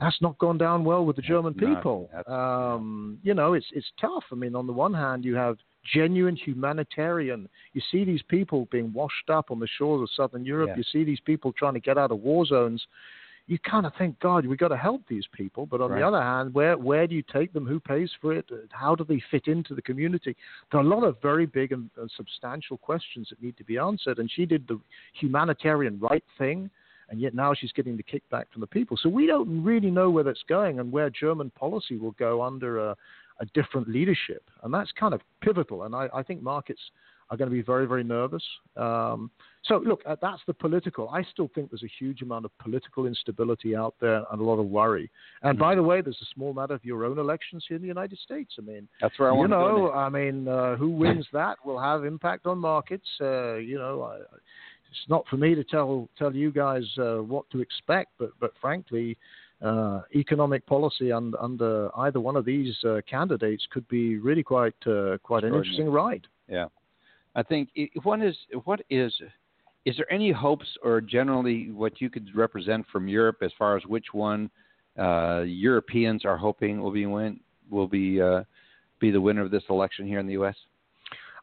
[0.00, 2.08] that's not gone down well with the German people.
[2.26, 4.24] Um, you know, it's it's tough.
[4.30, 5.56] I mean, on the one hand, you have
[5.92, 7.48] genuine humanitarian.
[7.72, 10.70] You see these people being washed up on the shores of southern Europe.
[10.70, 10.76] Yeah.
[10.76, 12.84] You see these people trying to get out of war zones.
[13.48, 15.66] You kind of think, God, we've got to help these people.
[15.66, 16.00] But on Right.
[16.00, 17.64] the other hand, where where do you take them?
[17.64, 18.50] Who pays for it?
[18.70, 20.36] How do they fit into the community?
[20.70, 23.78] There are a lot of very big and, and substantial questions that need to be
[23.78, 24.18] answered.
[24.18, 24.80] And she did the
[25.14, 26.70] humanitarian right thing
[27.08, 28.96] and yet now she's getting the kickback from the people.
[29.00, 32.78] So we don't really know where that's going and where German policy will go under
[32.78, 32.96] a,
[33.40, 35.84] a different leadership, and that's kind of pivotal.
[35.84, 36.80] And I, I think markets
[37.30, 38.42] are going to be very, very nervous.
[38.76, 39.30] Um,
[39.64, 41.08] so look, uh, that's the political.
[41.08, 44.60] I still think there's a huge amount of political instability out there and a lot
[44.60, 45.10] of worry.
[45.42, 47.88] And by the way, there's a small matter of your own elections here in the
[47.88, 48.54] United States.
[48.58, 49.76] I mean, That's where I you want to go.
[49.86, 49.92] know.
[49.92, 53.08] I mean, uh, who wins that will have impact on markets.
[53.20, 57.50] Uh, you know, I, it's not for me to tell tell you guys uh, what
[57.50, 59.18] to expect, but but frankly,
[59.62, 64.74] uh, economic policy un, under either one of these uh, candidates could be really quite
[64.86, 66.26] uh, quite an interesting ride.
[66.48, 66.66] Yeah,
[67.34, 67.70] I think
[68.02, 69.12] what is what is
[69.84, 73.84] is there any hopes or generally what you could represent from Europe as far as
[73.86, 74.50] which one
[74.98, 77.40] uh, Europeans are hoping will be win
[77.70, 78.42] will be uh,
[79.00, 80.56] be the winner of this election here in the U.S.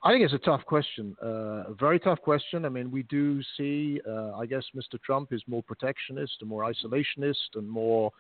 [0.06, 2.66] I think it's a tough question, uh, a very tough question.
[2.66, 5.02] I mean, we do see, uh, I guess, Mr.
[5.02, 8.12] Trump is more protectionist and more isolationist and more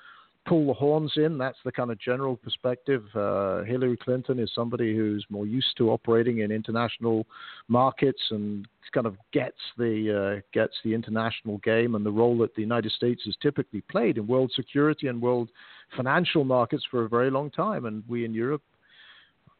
[0.45, 1.37] pull the horns in.
[1.37, 3.03] That's the kind of general perspective.
[3.13, 7.25] Uh, Hillary Clinton is somebody who's more used to operating in international
[7.67, 12.53] markets and kind of gets the uh, gets the international game and the role that
[12.55, 15.49] the United States has typically played in world security and world
[15.97, 17.85] financial markets for a very long time.
[17.85, 18.61] And we in Europe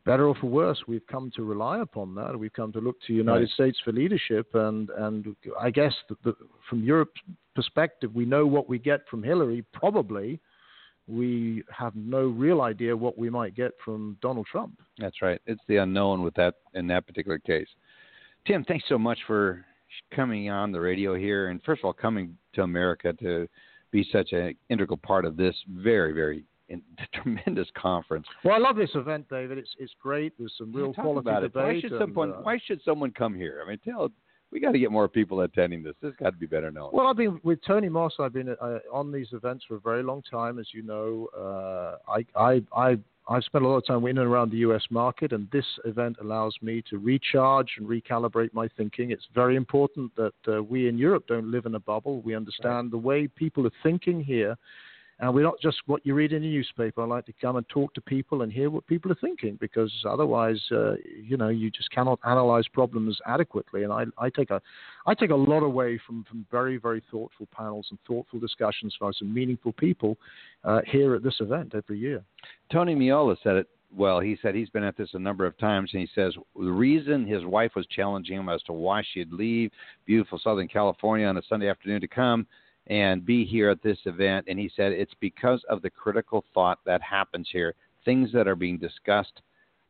[0.06, 2.38] better or for worse, we've come to rely upon that.
[2.38, 3.50] We've come to look to the United Right.
[3.50, 6.36] States for leadership, and and I guess the, the,
[6.70, 7.22] from Europe's
[7.56, 9.64] perspective, we know what we get from Hillary.
[9.74, 10.40] Probably,
[11.08, 14.80] we have no real idea what we might get from Donald Trump.
[14.98, 15.42] That's right.
[15.46, 17.68] It's the unknown with that in that particular case.
[18.46, 19.66] Tim, thanks so much for
[20.14, 23.48] coming on the radio here, and first of all, coming to America to
[23.92, 26.82] be such an integral part of this very, very in,
[27.14, 28.28] tremendous conference.
[28.44, 29.58] Well, I love this event, David.
[29.58, 30.34] It's it's great.
[30.38, 31.54] There's some real quality about it.
[31.54, 31.76] debate.
[31.76, 32.32] Why should and, someone?
[32.32, 33.62] uh, why should someone come here?
[33.64, 34.12] I mean, tell
[34.54, 35.96] we got to get more people attending this.
[36.02, 36.92] This got to be better known.
[36.94, 38.14] Well, I've been with Tony Moss.
[38.20, 41.28] I've been uh, on these events for a very long time, as you know.
[41.36, 42.98] Uh, I, I, I,
[43.28, 44.84] I've spent a lot of time in and around the U.S.
[44.92, 49.10] market, and this event allows me to recharge and recalibrate my thinking.
[49.10, 52.22] It's very important that uh, we in Europe don't live in a bubble.
[52.22, 54.56] We understand the way people are thinking here.
[55.24, 57.02] And we're not just what you read in the newspaper.
[57.02, 59.90] I like to come and talk to people and hear what people are thinking because
[60.06, 63.84] otherwise, uh, you know, you just cannot analyze problems adequately.
[63.84, 64.62] And I, I take a,
[65.08, 69.12] I take a lot away from, from very, very thoughtful panels and thoughtful discussions by
[69.18, 70.18] some meaningful people
[70.66, 72.22] uh, here at this event every year.
[72.70, 74.20] Tony Meola said it well.
[74.20, 77.26] He said he's been at this a number of times, and he says the reason
[77.26, 79.72] his wife was challenging him as to why she'd leave
[80.06, 82.46] beautiful Southern California on a Sunday afternoon to come
[82.88, 86.80] and be here at this event, and he said it's because of the critical thought
[86.86, 87.76] that happens here.
[88.04, 89.42] Things that are being discussed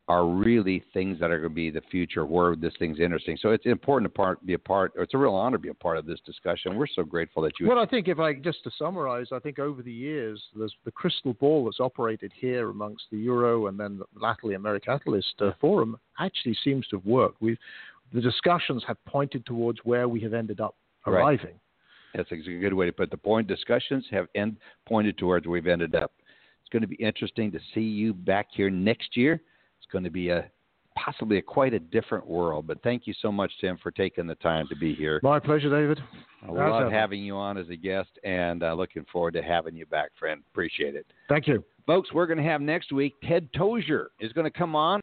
[0.06, 3.38] are really things that are going to be the future where this thing's interesting.
[3.40, 5.70] So it's important to part, be a part, or it's a real honor to be
[5.70, 6.76] a part of this discussion.
[6.76, 7.66] We're so grateful that you.
[7.66, 10.90] Well, I think if I just to summarize, I think over the years, there's the
[10.90, 15.98] crystal ball that's operated here amongst the Euro and then the latterly AmeriCatalyst uh, Forum
[16.20, 17.40] actually seems to have worked.
[17.40, 17.58] We've
[18.12, 20.76] the discussions have pointed towards where we have ended up
[21.06, 21.40] Right.
[22.14, 23.10] That's a good way to put it.
[23.10, 23.48] The point.
[23.48, 24.56] Discussions have end,
[24.86, 26.12] pointed towards where we've ended up.
[26.60, 29.34] It's going to be interesting to see you back here next year.
[29.78, 30.50] It's going to be a
[30.96, 32.66] possibly a quite a different world.
[32.66, 35.20] But thank you so much, Tim, for taking the time to be here.
[35.22, 36.00] My pleasure, David.
[36.46, 39.86] I love having you on as a guest, and uh, looking forward to having you
[39.86, 40.42] back, friend.
[40.52, 41.06] Appreciate it.
[41.28, 41.64] Thank you.
[41.86, 45.00] Folks, we're going to have next week, Ted Tozer is going to come on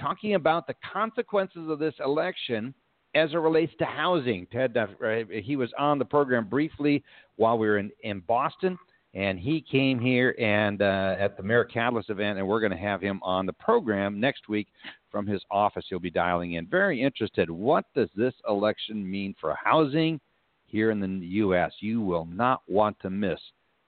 [0.00, 2.74] talking about the consequences of this election
[3.14, 4.46] as it relates to housing.
[4.52, 4.86] Ted, uh,
[5.30, 7.02] he was on the program briefly
[7.36, 8.78] while we were in, in Boston,
[9.14, 13.00] and he came here and uh, at the AmeriCatalyst event, and we're going to have
[13.00, 14.68] him on the program next week
[15.10, 15.84] from his office.
[15.88, 16.66] He'll be dialing in.
[16.66, 17.48] Very interested.
[17.48, 20.20] What does this election mean for housing
[20.66, 21.72] here in the U.S.?
[21.78, 23.38] You will not want to miss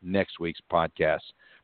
[0.02, 1.18] next week's podcast.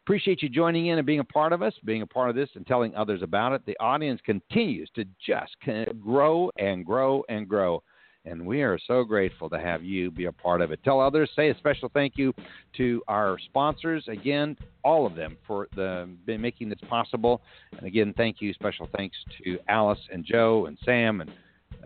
[0.04, 2.48] Appreciate you joining in and being a part of us, being a part of this,
[2.56, 3.62] and telling others about it.
[3.66, 5.56] The audience continues to just
[6.00, 7.82] grow and grow and grow.
[8.24, 10.82] and we are so grateful to have you be a part of it.
[10.84, 12.32] Tell others, say a special thank you
[12.76, 17.42] to our sponsors, again, all of them for the been making this possible.
[17.76, 21.30] And again, thank you, special thanks to Alice and Joe and Sam and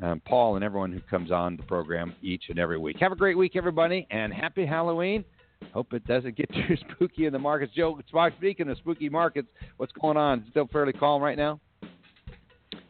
[0.03, 2.99] um, Paul and everyone who comes on the program each and every week.
[3.01, 5.25] Have a great week, everybody, and happy Halloween.
[5.73, 7.73] Hope it doesn't get too spooky in the markets.
[7.75, 7.99] Joe,
[8.37, 10.45] speaking of spooky markets, what's going on?
[10.51, 11.61] Still fairly calm right now?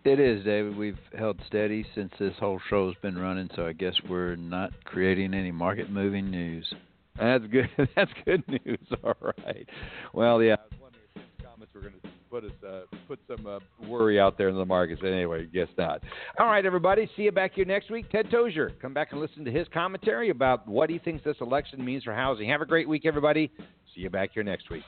[0.05, 0.77] It is, David.
[0.77, 5.35] We've held steady since this whole show's been running, so I guess we're not creating
[5.35, 6.73] any market moving news.
[7.19, 7.69] That's good.
[7.97, 8.79] That's good news.
[9.03, 9.69] All right.
[10.13, 12.09] Well, yeah, I was wondering if comments were going to
[12.41, 13.59] put us uh, put some uh,
[13.89, 15.01] worry out there in the markets.
[15.05, 16.03] Anyway, guess not.
[16.39, 17.09] All right, everybody.
[17.17, 18.11] See you back here next week.
[18.11, 21.83] Ted Tozer, come back and listen to his commentary about what he thinks this election
[21.85, 22.49] means for housing.
[22.49, 23.51] Have a great week, everybody.
[23.95, 24.83] See you back here next week.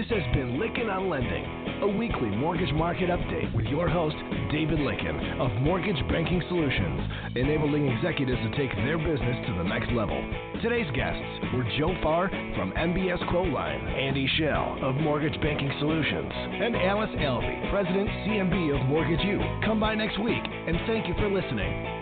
[0.00, 1.44] This has been Lykken on Lending,
[1.82, 4.16] a weekly mortgage market update with your host,
[4.50, 9.92] David Lykken of Mortgage Banking Solutions, enabling executives to take their business to the next
[9.92, 10.16] level.
[10.62, 11.20] Today's guests
[11.52, 17.68] were Joe Farr from MBS Quoteline, Andy Schell of Mortgage Banking Solutions, and Alice Alvey,
[17.68, 19.38] President CMB of Mortgage U.
[19.66, 21.99] Come by next week, and thank you for listening.